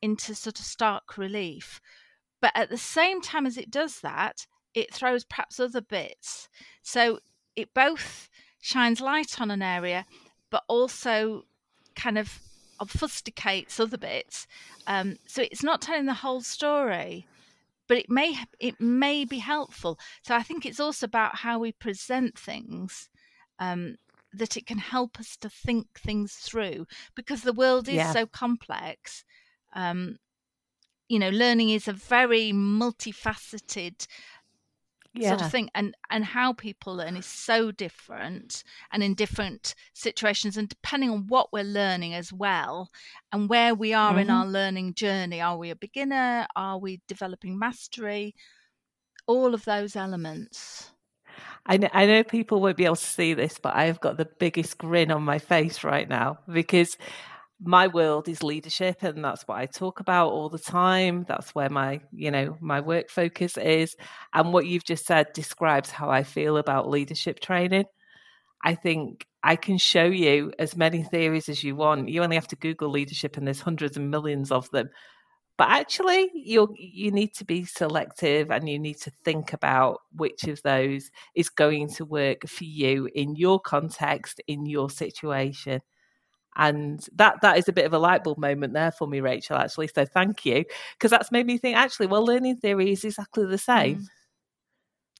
into 0.00 0.34
sort 0.34 0.60
of 0.60 0.64
stark 0.64 1.18
relief. 1.18 1.80
But 2.40 2.52
at 2.54 2.70
the 2.70 2.78
same 2.78 3.20
time 3.20 3.46
as 3.46 3.56
it 3.56 3.70
does 3.70 4.00
that 4.00 4.46
it 4.74 4.94
throws 4.94 5.24
perhaps 5.24 5.60
other 5.60 5.80
bits. 5.80 6.48
So 6.82 7.18
it 7.56 7.74
both 7.74 8.30
shines 8.60 9.00
light 9.00 9.40
on 9.40 9.50
an 9.50 9.62
area 9.62 10.06
but 10.50 10.62
also 10.68 11.44
kind 11.96 12.16
of 12.16 12.40
obfuscates 12.80 13.80
other 13.80 13.98
bits. 13.98 14.46
Um, 14.86 15.16
so 15.26 15.42
it's 15.42 15.62
not 15.62 15.82
telling 15.82 16.06
the 16.06 16.14
whole 16.14 16.40
story 16.42 17.26
but 17.92 17.98
it 17.98 18.08
may 18.08 18.34
it 18.58 18.80
may 18.80 19.22
be 19.22 19.36
helpful. 19.36 19.98
So 20.22 20.34
I 20.34 20.42
think 20.42 20.64
it's 20.64 20.80
also 20.80 21.04
about 21.04 21.36
how 21.36 21.58
we 21.58 21.72
present 21.72 22.38
things. 22.38 23.10
Um, 23.58 23.96
that 24.32 24.56
it 24.56 24.64
can 24.64 24.78
help 24.78 25.20
us 25.20 25.36
to 25.36 25.50
think 25.50 25.88
things 25.98 26.32
through 26.32 26.86
because 27.14 27.42
the 27.42 27.52
world 27.52 27.88
is 27.88 27.96
yeah. 27.96 28.10
so 28.10 28.24
complex. 28.24 29.24
Um, 29.74 30.16
you 31.06 31.18
know, 31.18 31.28
learning 31.28 31.68
is 31.68 31.86
a 31.86 31.92
very 31.92 32.50
multifaceted 32.50 34.06
yeah. 35.14 35.28
sort 35.28 35.42
of 35.42 35.50
thing 35.50 35.68
and 35.74 35.94
and 36.10 36.24
how 36.24 36.52
people 36.52 36.96
learn 36.96 37.16
is 37.16 37.26
so 37.26 37.70
different 37.70 38.64
and 38.92 39.02
in 39.02 39.14
different 39.14 39.74
situations 39.92 40.56
and 40.56 40.68
depending 40.68 41.10
on 41.10 41.26
what 41.28 41.52
we're 41.52 41.64
learning 41.64 42.14
as 42.14 42.32
well 42.32 42.90
and 43.32 43.48
where 43.48 43.74
we 43.74 43.92
are 43.92 44.12
mm-hmm. 44.12 44.20
in 44.20 44.30
our 44.30 44.46
learning 44.46 44.94
journey 44.94 45.40
are 45.40 45.56
we 45.56 45.70
a 45.70 45.76
beginner 45.76 46.46
are 46.56 46.78
we 46.78 47.00
developing 47.08 47.58
mastery 47.58 48.34
all 49.26 49.54
of 49.54 49.64
those 49.64 49.96
elements 49.96 50.90
I 51.64 51.76
know, 51.76 51.88
I 51.92 52.06
know 52.06 52.24
people 52.24 52.60
won't 52.60 52.76
be 52.76 52.84
able 52.84 52.96
to 52.96 53.04
see 53.04 53.34
this, 53.34 53.58
but 53.58 53.74
I've 53.76 54.00
got 54.00 54.16
the 54.16 54.28
biggest 54.38 54.78
grin 54.78 55.10
on 55.10 55.22
my 55.22 55.38
face 55.38 55.84
right 55.84 56.08
now 56.08 56.38
because 56.52 56.98
my 57.64 57.86
world 57.86 58.28
is 58.28 58.42
leadership 58.42 59.02
and 59.02 59.24
that's 59.24 59.42
what 59.42 59.58
I 59.58 59.66
talk 59.66 60.00
about 60.00 60.30
all 60.30 60.48
the 60.48 60.58
time. 60.58 61.24
That's 61.28 61.54
where 61.54 61.70
my, 61.70 62.00
you 62.12 62.30
know, 62.30 62.56
my 62.60 62.80
work 62.80 63.08
focus 63.08 63.56
is. 63.56 63.96
And 64.34 64.52
what 64.52 64.66
you've 64.66 64.84
just 64.84 65.06
said 65.06 65.32
describes 65.32 65.90
how 65.90 66.10
I 66.10 66.24
feel 66.24 66.56
about 66.56 66.90
leadership 66.90 67.40
training. 67.40 67.84
I 68.64 68.74
think 68.74 69.26
I 69.44 69.56
can 69.56 69.78
show 69.78 70.04
you 70.04 70.52
as 70.58 70.76
many 70.76 71.02
theories 71.04 71.48
as 71.48 71.62
you 71.62 71.76
want. 71.76 72.08
You 72.08 72.22
only 72.22 72.36
have 72.36 72.48
to 72.48 72.56
Google 72.56 72.90
leadership 72.90 73.36
and 73.36 73.46
there's 73.46 73.60
hundreds 73.60 73.96
and 73.96 74.10
millions 74.10 74.50
of 74.50 74.68
them. 74.70 74.90
But 75.58 75.68
actually, 75.68 76.30
you 76.34 76.74
you 76.76 77.10
need 77.10 77.34
to 77.34 77.44
be 77.44 77.64
selective 77.64 78.50
and 78.50 78.68
you 78.68 78.78
need 78.78 78.98
to 79.02 79.12
think 79.24 79.52
about 79.52 79.98
which 80.16 80.44
of 80.44 80.62
those 80.62 81.10
is 81.36 81.50
going 81.50 81.90
to 81.90 82.04
work 82.04 82.48
for 82.48 82.64
you 82.64 83.08
in 83.14 83.36
your 83.36 83.60
context, 83.60 84.40
in 84.48 84.66
your 84.66 84.90
situation 84.90 85.82
and 86.56 87.08
that 87.14 87.40
that 87.42 87.56
is 87.56 87.68
a 87.68 87.72
bit 87.72 87.86
of 87.86 87.92
a 87.94 87.98
light 87.98 88.22
bulb 88.24 88.38
moment 88.38 88.74
there 88.74 88.92
for 88.92 89.06
me 89.06 89.20
rachel 89.20 89.56
actually 89.56 89.88
so 89.88 90.04
thank 90.04 90.44
you. 90.44 90.64
Because 90.94 91.10
that's 91.10 91.32
made 91.32 91.46
me 91.46 91.58
think 91.58 91.76
actually 91.76 92.06
well 92.06 92.24
learning 92.24 92.56
theory 92.56 92.92
is 92.92 93.04
exactly 93.04 93.46
the 93.46 93.58
same. 93.58 94.00
Mm. 94.00 94.06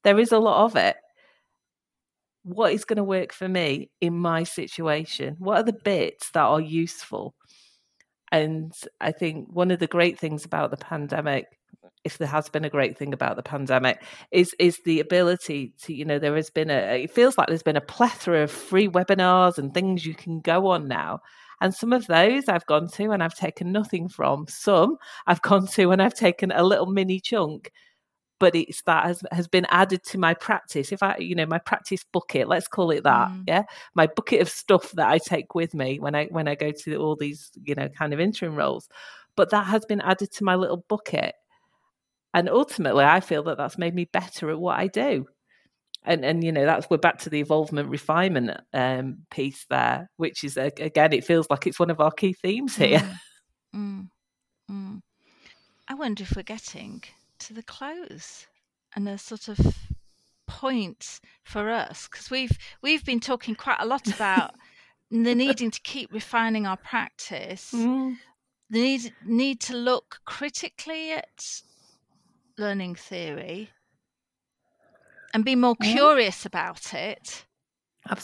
there 0.03 0.19
is 0.19 0.31
a 0.31 0.39
lot 0.39 0.65
of 0.65 0.75
it. 0.75 0.95
What 2.43 2.73
is 2.73 2.85
going 2.85 2.97
to 2.97 3.03
work 3.05 3.31
for 3.31 3.47
me 3.47 3.89
in 4.01 4.17
my 4.17 4.43
situation? 4.43 5.37
What 5.39 5.57
are 5.57 5.63
the 5.63 5.73
bits 5.73 6.29
that 6.31 6.41
are 6.43 6.61
useful? 6.61 7.35
And 8.31 8.73
i 8.99 9.11
think 9.11 9.47
one 9.51 9.71
of 9.71 9.79
the 9.79 9.87
great 9.87 10.19
things 10.19 10.43
about 10.45 10.71
the 10.71 10.77
pandemic 10.77 11.45
if 12.03 12.17
there 12.17 12.27
has 12.27 12.49
been 12.49 12.65
a 12.65 12.69
great 12.69 12.97
thing 12.97 13.13
about 13.13 13.35
the 13.35 13.43
pandemic 13.43 14.03
is 14.31 14.55
is 14.59 14.79
the 14.85 14.99
ability 14.99 15.73
to 15.81 15.93
you 15.93 16.05
know 16.05 16.19
there 16.19 16.35
has 16.35 16.49
been 16.49 16.69
a 16.69 17.03
it 17.03 17.11
feels 17.11 17.37
like 17.37 17.47
there's 17.47 17.63
been 17.63 17.77
a 17.77 17.81
plethora 17.81 18.43
of 18.43 18.51
free 18.51 18.87
webinars 18.87 19.57
and 19.57 19.73
things 19.73 20.05
you 20.05 20.15
can 20.15 20.39
go 20.39 20.67
on 20.67 20.87
now. 20.87 21.19
And 21.61 21.73
some 21.73 21.93
of 21.93 22.07
those 22.07 22.49
I've 22.49 22.65
gone 22.65 22.89
to 22.89 23.11
and 23.11 23.23
I've 23.23 23.35
taken 23.35 23.71
nothing 23.71 24.09
from. 24.09 24.47
Some 24.49 24.97
I've 25.27 25.41
gone 25.43 25.67
to 25.67 25.91
and 25.91 26.01
I've 26.01 26.13
taken 26.15 26.51
a 26.51 26.63
little 26.63 26.87
mini 26.87 27.19
chunk 27.19 27.71
but 28.39 28.55
it's 28.55 28.81
that 28.81 29.05
has 29.05 29.23
has 29.31 29.47
been 29.47 29.65
added 29.69 30.03
to 30.03 30.17
my 30.17 30.33
practice. 30.33 30.91
If 30.91 31.01
i 31.01 31.15
you 31.17 31.35
know 31.35 31.45
my 31.45 31.59
practice 31.59 32.03
bucket 32.11 32.49
let's 32.49 32.67
call 32.67 32.91
it 32.91 33.03
that 33.03 33.29
mm. 33.29 33.43
yeah? 33.47 33.63
My 33.95 34.07
bucket 34.07 34.41
of 34.41 34.49
stuff 34.49 34.91
that 34.93 35.07
i 35.07 35.17
take 35.17 35.55
with 35.55 35.73
me 35.73 35.99
when 35.99 36.15
i 36.15 36.25
when 36.25 36.47
i 36.49 36.55
go 36.55 36.71
to 36.71 36.95
all 36.97 37.15
these 37.15 37.51
you 37.63 37.75
know 37.75 37.87
kind 37.89 38.13
of 38.13 38.19
interim 38.19 38.55
roles. 38.55 38.89
But 39.35 39.49
that 39.51 39.65
has 39.67 39.85
been 39.85 40.01
added 40.01 40.31
to 40.33 40.43
my 40.43 40.55
little 40.55 40.83
bucket 40.89 41.35
and 42.33 42.49
ultimately 42.49 43.03
i 43.03 43.19
feel 43.19 43.43
that 43.43 43.57
that's 43.57 43.77
made 43.77 43.93
me 43.95 44.05
better 44.05 44.49
at 44.49 44.59
what 44.59 44.79
i 44.79 44.87
do 44.87 45.25
and 46.05 46.23
and 46.25 46.43
you 46.43 46.51
know 46.51 46.65
that's 46.65 46.89
we're 46.89 46.97
back 46.97 47.19
to 47.19 47.29
the 47.29 47.39
evolvement 47.39 47.89
refinement 47.89 48.59
um, 48.73 49.19
piece 49.31 49.65
there 49.69 50.09
which 50.17 50.43
is 50.43 50.57
again 50.57 51.13
it 51.13 51.25
feels 51.25 51.47
like 51.49 51.65
it's 51.67 51.79
one 51.79 51.89
of 51.89 51.99
our 51.99 52.11
key 52.11 52.33
themes 52.33 52.75
here 52.75 52.99
mm. 52.99 53.17
Mm. 53.75 54.09
Mm. 54.69 55.01
i 55.87 55.93
wonder 55.95 56.21
if 56.21 56.35
we're 56.35 56.43
getting 56.43 57.03
to 57.39 57.53
the 57.53 57.63
close 57.63 58.45
and 58.95 59.09
a 59.09 59.17
sort 59.17 59.47
of 59.47 59.59
point 60.47 61.19
for 61.43 61.71
us 61.71 62.07
because 62.07 62.29
we've 62.29 62.55
we've 62.83 63.03
been 63.03 63.19
talking 63.19 63.55
quite 63.55 63.79
a 63.79 63.85
lot 63.85 64.07
about 64.07 64.51
the 65.11 65.35
needing 65.35 65.71
to 65.71 65.81
keep 65.81 66.11
refining 66.11 66.65
our 66.65 66.77
practice, 66.77 67.71
Mm. 67.73 68.17
the 68.69 68.79
need 68.81 69.13
need 69.25 69.59
to 69.61 69.75
look 69.75 70.19
critically 70.25 71.11
at 71.11 71.61
learning 72.57 72.95
theory 72.95 73.69
and 75.33 75.43
be 75.43 75.55
more 75.55 75.75
Mm. 75.75 75.91
curious 75.93 76.45
about 76.45 76.93
it, 76.93 77.45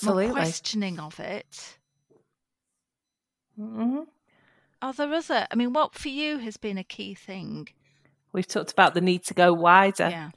more 0.03 0.31
questioning 0.31 0.99
of 0.99 1.19
it. 1.19 1.77
hmm 3.55 4.01
Are 4.81 4.93
there 4.93 5.13
other? 5.13 5.47
I 5.51 5.55
mean, 5.55 5.73
what 5.73 5.93
for 5.93 6.07
you 6.09 6.37
has 6.37 6.55
been 6.57 6.77
a 6.77 6.83
key 6.83 7.13
thing? 7.13 7.67
We've 8.31 8.47
talked 8.47 8.71
about 8.71 8.93
the 8.93 9.01
need 9.01 9.23
to 9.25 9.33
go 9.33 9.53
wider. 9.53 10.09
Yeah. 10.09 10.31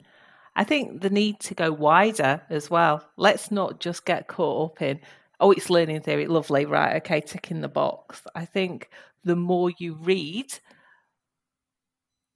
I 0.55 0.63
think 0.63 1.01
the 1.01 1.09
need 1.09 1.39
to 1.41 1.53
go 1.55 1.71
wider 1.71 2.41
as 2.49 2.69
well. 2.69 3.07
Let's 3.17 3.51
not 3.51 3.79
just 3.79 4.05
get 4.05 4.27
caught 4.27 4.71
up 4.71 4.81
in, 4.81 4.99
oh, 5.39 5.51
it's 5.51 5.69
learning 5.69 6.01
theory, 6.01 6.27
lovely, 6.27 6.65
right? 6.65 6.97
Okay, 6.97 7.21
ticking 7.21 7.61
the 7.61 7.69
box. 7.69 8.21
I 8.35 8.45
think 8.45 8.89
the 9.23 9.35
more 9.35 9.71
you 9.77 9.93
read, 9.95 10.53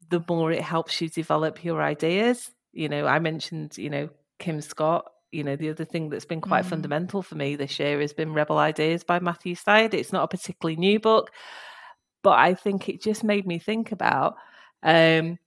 the 0.10 0.24
more 0.30 0.52
it 0.52 0.62
helps 0.62 1.02
you 1.02 1.10
develop 1.10 1.64
your 1.64 1.82
ideas. 1.82 2.52
You 2.74 2.90
know, 2.90 3.06
I 3.08 3.20
mentioned, 3.20 3.78
you 3.78 3.90
know, 3.90 4.10
Kim 4.40 4.62
Scott. 4.62 5.12
You 5.32 5.44
know, 5.44 5.58
the 5.58 5.70
other 5.70 5.84
thing 5.84 6.10
that's 6.10 6.26
been 6.26 6.40
quite 6.40 6.64
Mm. 6.64 6.70
fundamental 6.70 7.22
for 7.22 7.36
me 7.36 7.56
this 7.58 7.80
year 7.80 8.00
has 8.00 8.14
been 8.14 8.34
Rebel 8.34 8.58
Ideas 8.58 9.04
by 9.04 9.20
Matthew 9.20 9.56
Syed. 9.56 9.94
It's 9.94 10.14
not 10.14 10.24
a 10.24 10.28
particularly 10.28 10.78
new 10.78 11.00
book, 11.02 11.32
but 12.24 12.40
I 12.40 12.54
think 12.54 12.88
it 12.88 13.02
just 13.02 13.24
made 13.26 13.46
me 13.46 13.60
think 13.60 13.92
about, 13.92 14.36
um, 14.84 15.38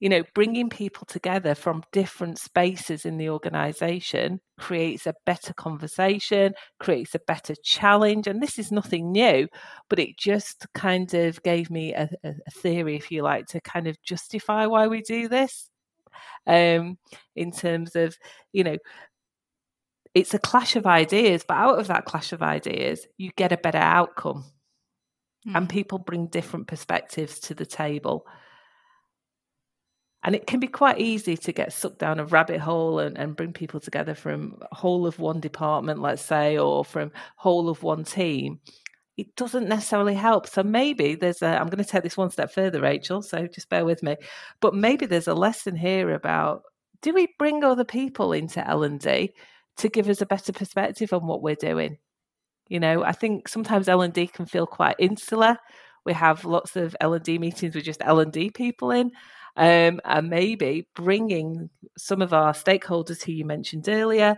you 0.00 0.08
know, 0.08 0.22
bringing 0.34 0.68
people 0.68 1.06
together 1.06 1.54
from 1.54 1.82
different 1.90 2.38
spaces 2.38 3.06
in 3.06 3.16
the 3.16 3.30
organization 3.30 4.40
creates 4.58 5.06
a 5.06 5.14
better 5.24 5.54
conversation, 5.54 6.52
creates 6.80 7.14
a 7.14 7.20
better 7.26 7.54
challenge. 7.64 8.26
And 8.26 8.42
this 8.42 8.58
is 8.58 8.70
nothing 8.70 9.10
new, 9.10 9.48
but 9.88 9.98
it 9.98 10.18
just 10.18 10.66
kind 10.74 11.14
of 11.14 11.42
gave 11.42 11.70
me 11.70 11.94
a, 11.94 12.10
a, 12.24 12.34
theory, 12.50 12.96
if 12.96 13.10
you 13.10 13.22
like, 13.22 13.46
to 13.46 13.60
kind 13.60 13.86
of 13.86 14.00
justify 14.02 14.66
why 14.66 14.86
we 14.86 15.00
do 15.00 15.28
this. 15.28 15.70
Um, 16.46 16.98
in 17.34 17.50
terms 17.50 17.96
of, 17.96 18.16
you 18.52 18.64
know, 18.64 18.76
it's 20.14 20.34
a 20.34 20.38
clash 20.38 20.76
of 20.76 20.86
ideas, 20.86 21.44
but 21.46 21.56
out 21.56 21.78
of 21.78 21.88
that 21.88 22.04
clash 22.04 22.32
of 22.32 22.42
ideas, 22.42 23.06
you 23.18 23.30
get 23.36 23.52
a 23.52 23.58
better 23.58 23.78
outcome 23.78 24.44
and 25.54 25.68
Mm. 25.68 25.70
people 25.70 25.98
bring 25.98 26.26
different 26.26 26.66
perspectives 26.66 27.38
to 27.40 27.54
the 27.54 27.66
table. 27.66 28.26
And 30.26 30.34
it 30.34 30.48
can 30.48 30.58
be 30.58 30.66
quite 30.66 30.98
easy 30.98 31.36
to 31.36 31.52
get 31.52 31.72
sucked 31.72 32.00
down 32.00 32.18
a 32.18 32.24
rabbit 32.24 32.58
hole 32.58 32.98
and, 32.98 33.16
and 33.16 33.36
bring 33.36 33.52
people 33.52 33.78
together 33.78 34.12
from 34.12 34.58
whole 34.72 35.06
of 35.06 35.20
one 35.20 35.38
department, 35.38 36.02
let's 36.02 36.20
say, 36.20 36.58
or 36.58 36.84
from 36.84 37.12
whole 37.36 37.68
of 37.68 37.84
one 37.84 38.02
team. 38.02 38.58
It 39.16 39.36
doesn't 39.36 39.68
necessarily 39.68 40.14
help. 40.14 40.48
So 40.48 40.64
maybe 40.64 41.14
there's 41.14 41.42
a, 41.42 41.46
I'm 41.46 41.68
going 41.68 41.82
to 41.82 41.88
take 41.88 42.02
this 42.02 42.16
one 42.16 42.30
step 42.30 42.52
further, 42.52 42.80
Rachel, 42.80 43.22
so 43.22 43.46
just 43.46 43.68
bear 43.68 43.84
with 43.84 44.02
me. 44.02 44.16
But 44.60 44.74
maybe 44.74 45.06
there's 45.06 45.28
a 45.28 45.34
lesson 45.34 45.76
here 45.76 46.10
about 46.12 46.64
do 47.02 47.14
we 47.14 47.28
bring 47.38 47.62
other 47.62 47.84
people 47.84 48.32
into 48.32 48.66
L&D 48.66 49.32
to 49.76 49.88
give 49.88 50.08
us 50.08 50.22
a 50.22 50.26
better 50.26 50.52
perspective 50.52 51.12
on 51.12 51.24
what 51.24 51.40
we're 51.40 51.54
doing? 51.54 51.98
You 52.68 52.80
know, 52.80 53.04
I 53.04 53.12
think 53.12 53.46
sometimes 53.46 53.88
L 53.88 54.02
and 54.02 54.12
D 54.12 54.26
can 54.26 54.46
feel 54.46 54.66
quite 54.66 54.96
insular. 54.98 55.56
We 56.04 56.14
have 56.14 56.44
lots 56.44 56.74
of 56.74 56.96
L 57.00 57.14
and 57.14 57.24
D 57.24 57.38
meetings 57.38 57.76
with 57.76 57.84
just 57.84 58.02
L 58.04 58.18
and 58.18 58.32
D 58.32 58.50
people 58.50 58.90
in, 58.90 59.12
um, 59.56 60.00
and 60.04 60.28
maybe 60.28 60.86
bringing 60.94 61.70
some 61.96 62.20
of 62.20 62.32
our 62.32 62.52
stakeholders 62.52 63.22
who 63.22 63.32
you 63.32 63.44
mentioned 63.44 63.88
earlier, 63.88 64.36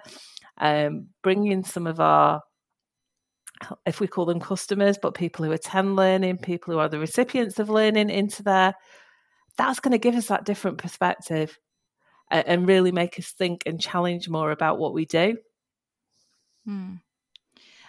um, 0.59 1.09
bringing 1.23 1.64
some 1.64 1.87
of 1.87 1.99
our, 2.01 2.43
if 3.85 4.01
we 4.01 4.07
call 4.07 4.27
them 4.27 4.41
customers, 4.41 4.99
but 5.01 5.14
people 5.14 5.45
who 5.45 5.53
attend 5.53 5.97
learning, 5.97 6.39
people 6.39 6.73
who 6.73 6.81
are 6.81 6.89
the 6.89 6.99
recipients 6.99 7.59
of 7.59 7.69
learning 7.69 8.11
into 8.11 8.43
there. 8.43 8.75
That's 9.57 9.81
going 9.81 9.93
to 9.93 9.99
give 9.99 10.14
us 10.14 10.29
that 10.29 10.45
different 10.45 10.79
perspective 10.79 11.59
and 12.31 12.69
really 12.69 12.93
make 12.93 13.19
us 13.19 13.33
think 13.33 13.62
and 13.66 13.81
challenge 13.81 14.29
more 14.29 14.53
about 14.53 14.79
what 14.79 14.95
we 14.95 15.05
do. 15.05 15.37
Mm. 16.69 17.01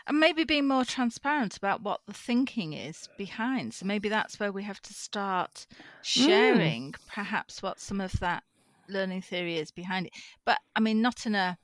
And 0.09 0.19
maybe 0.19 0.43
being 0.43 0.67
more 0.67 0.83
transparent 0.85 1.55
about 1.55 1.81
what 1.83 2.01
the 2.07 2.13
thinking 2.13 2.73
is 2.73 3.07
behind. 3.15 3.75
So 3.75 3.85
maybe 3.85 4.09
that's 4.09 4.39
where 4.39 4.51
we 4.51 4.63
have 4.63 4.81
to 4.81 4.93
start 4.93 5.67
sharing 6.01 6.95
perhaps 7.07 7.61
what 7.61 7.79
some 7.79 8.01
of 8.01 8.13
that 8.19 8.43
learning 8.89 9.21
theory 9.21 9.57
is 9.59 9.71
behind 9.71 10.07
it. 10.07 10.13
But 10.45 10.59
I 10.75 10.79
mean 10.81 11.01
not 11.01 11.27
in 11.27 11.35
a 11.35 11.59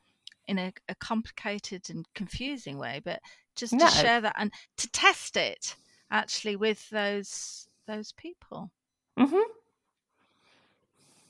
in 0.48 0.60
a, 0.60 0.74
a 0.88 0.96
complicated 0.96 1.90
and 1.90 2.06
confusing 2.14 2.78
way, 2.78 3.02
but 3.04 3.20
just 3.56 3.74
No. 3.74 3.88
to 3.88 3.90
share 3.90 4.22
that 4.22 4.36
and 4.38 4.54
to 4.78 4.88
test 4.92 5.36
it 5.38 5.76
actually 6.12 6.56
with 6.56 6.90
those 6.92 7.68
those 7.88 8.12
people. 8.14 8.72
hmm 9.18 9.56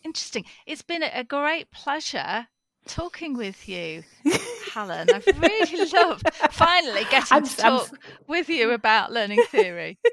Interesting. 0.03 0.45
It's 0.65 0.83
been 0.83 1.03
a 1.03 1.23
great 1.23 1.71
pleasure 1.71 2.47
talking 2.87 3.35
with 3.35 3.67
you, 3.67 4.03
Helen. 4.73 5.09
I've 5.13 5.25
really 5.39 5.89
loved 5.93 6.27
finally 6.51 7.03
getting 7.11 7.33
I'm- 7.33 7.45
to 7.45 7.65
I'm- 7.65 7.77
talk 7.79 7.99
with 8.27 8.49
you 8.49 8.71
about 8.71 9.11
learning 9.11 9.43
theory. 9.49 9.97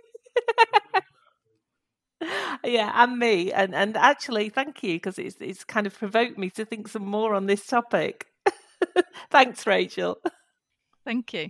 yeah, 2.65 2.93
and 2.95 3.19
me, 3.19 3.53
and 3.53 3.75
and 3.75 3.97
actually, 3.97 4.49
thank 4.49 4.83
you 4.83 4.95
because 4.97 5.19
it's 5.19 5.37
it's 5.41 5.65
kind 5.65 5.87
of 5.87 5.99
provoked 5.99 6.39
me 6.39 6.51
to 6.51 6.65
think 6.65 6.89
some 6.89 7.05
more 7.05 7.35
on 7.35 7.47
this 7.47 7.67
topic. 7.67 8.27
Thanks, 9.31 9.67
Rachel. 9.67 10.19
Thank 11.05 11.33
you. 11.33 11.49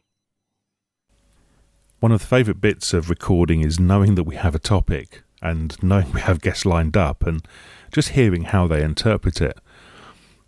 One 2.00 2.12
of 2.12 2.20
the 2.20 2.26
favourite 2.26 2.60
bits 2.60 2.92
of 2.92 3.08
recording 3.10 3.60
is 3.62 3.78
knowing 3.78 4.16
that 4.16 4.24
we 4.24 4.36
have 4.36 4.54
a 4.54 4.58
topic 4.58 5.22
and 5.40 5.80
knowing 5.82 6.12
we 6.12 6.20
have 6.20 6.40
guests 6.40 6.66
lined 6.66 6.96
up 6.96 7.24
and 7.26 7.46
just 7.92 8.10
hearing 8.10 8.42
how 8.44 8.66
they 8.66 8.82
interpret 8.82 9.40
it. 9.40 9.58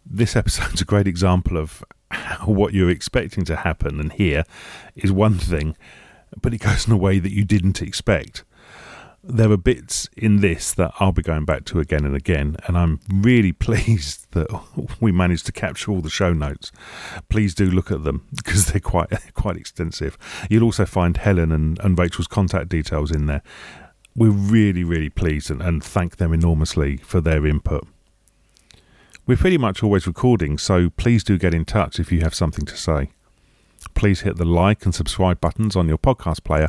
This 0.07 0.37
episode's 0.37 0.81
a 0.81 0.85
great 0.85 1.07
example 1.07 1.57
of 1.57 1.83
what 2.45 2.75
you're 2.75 2.91
expecting 2.91 3.45
to 3.47 3.57
happen 3.57 3.99
and 3.99 4.13
hear 4.13 4.45
is 4.95 5.11
one 5.11 5.39
thing, 5.39 5.77
but 6.41 6.53
it 6.53 6.59
goes 6.59 6.87
in 6.87 6.93
a 6.93 6.97
way 6.97 7.19
that 7.19 7.33
you 7.33 7.45
didn't 7.45 7.83
expect. 7.83 8.45
There 9.27 9.51
are 9.51 9.57
bits 9.57 10.07
in 10.17 10.41
this 10.41 10.75
that 10.75 10.93
I'll 11.01 11.13
be 11.13 11.23
going 11.23 11.47
back 11.47 11.65
to 11.67 11.81
again 11.81 12.05
and 12.05 12.15
again, 12.15 12.57
and 12.67 12.77
I'm 12.77 13.01
really 13.11 13.53
pleased 13.67 14.31
that 14.33 14.49
we 15.01 15.13
managed 15.13 15.47
to 15.47 15.53
capture 15.53 15.91
all 15.91 16.03
the 16.03 16.11
show 16.11 16.35
notes. 16.35 16.71
Please 17.31 17.55
do 17.55 17.71
look 17.71 17.91
at 17.91 18.05
them 18.05 18.27
because 18.37 18.67
they're 18.67 18.81
quite 18.81 19.11
quite 19.35 19.57
extensive. 19.57 20.19
You'll 20.51 20.65
also 20.65 20.85
find 20.85 21.17
Helen 21.17 21.51
and, 21.53 21.79
and 21.81 21.99
Rachel's 21.99 22.27
contact 22.27 22.69
details 22.69 23.11
in 23.11 23.25
there. 23.27 23.43
We're 24.15 24.31
really, 24.31 24.85
really 24.85 25.11
pleased 25.11 25.51
and, 25.51 25.63
and 25.63 25.83
thank 25.83 26.19
them 26.19 26.35
enormously 26.35 26.99
for 26.99 27.23
their 27.23 27.47
input. 27.47 27.89
We're 29.27 29.39
pretty 29.39 29.57
much 29.57 29.83
always 29.83 30.07
recording, 30.07 30.59
so 30.59 30.91
please 30.91 31.25
do 31.25 31.39
get 31.39 31.55
in 31.55 31.65
touch 31.65 31.99
if 31.99 32.13
you 32.13 32.21
have 32.21 32.35
something 32.35 32.67
to 32.67 32.77
say. 32.77 33.09
Please 33.95 34.21
hit 34.21 34.37
the 34.37 34.45
like 34.45 34.85
and 34.85 34.95
subscribe 34.95 35.41
buttons 35.41 35.77
on 35.77 35.89
your 35.89 35.97
podcast 35.97 36.45
player 36.45 36.69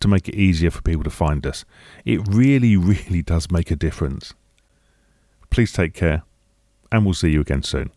to 0.00 0.08
make 0.08 0.28
it 0.28 0.34
easier 0.34 0.70
for 0.70 0.82
people 0.82 1.04
to 1.04 1.08
find 1.08 1.46
us. 1.46 1.64
It 2.04 2.20
really, 2.28 2.76
really 2.76 3.22
does 3.22 3.50
make 3.50 3.70
a 3.70 3.76
difference. 3.76 4.34
Please 5.48 5.72
take 5.72 5.94
care, 5.94 6.24
and 6.92 7.06
we'll 7.06 7.14
see 7.14 7.30
you 7.30 7.40
again 7.40 7.62
soon. 7.62 7.90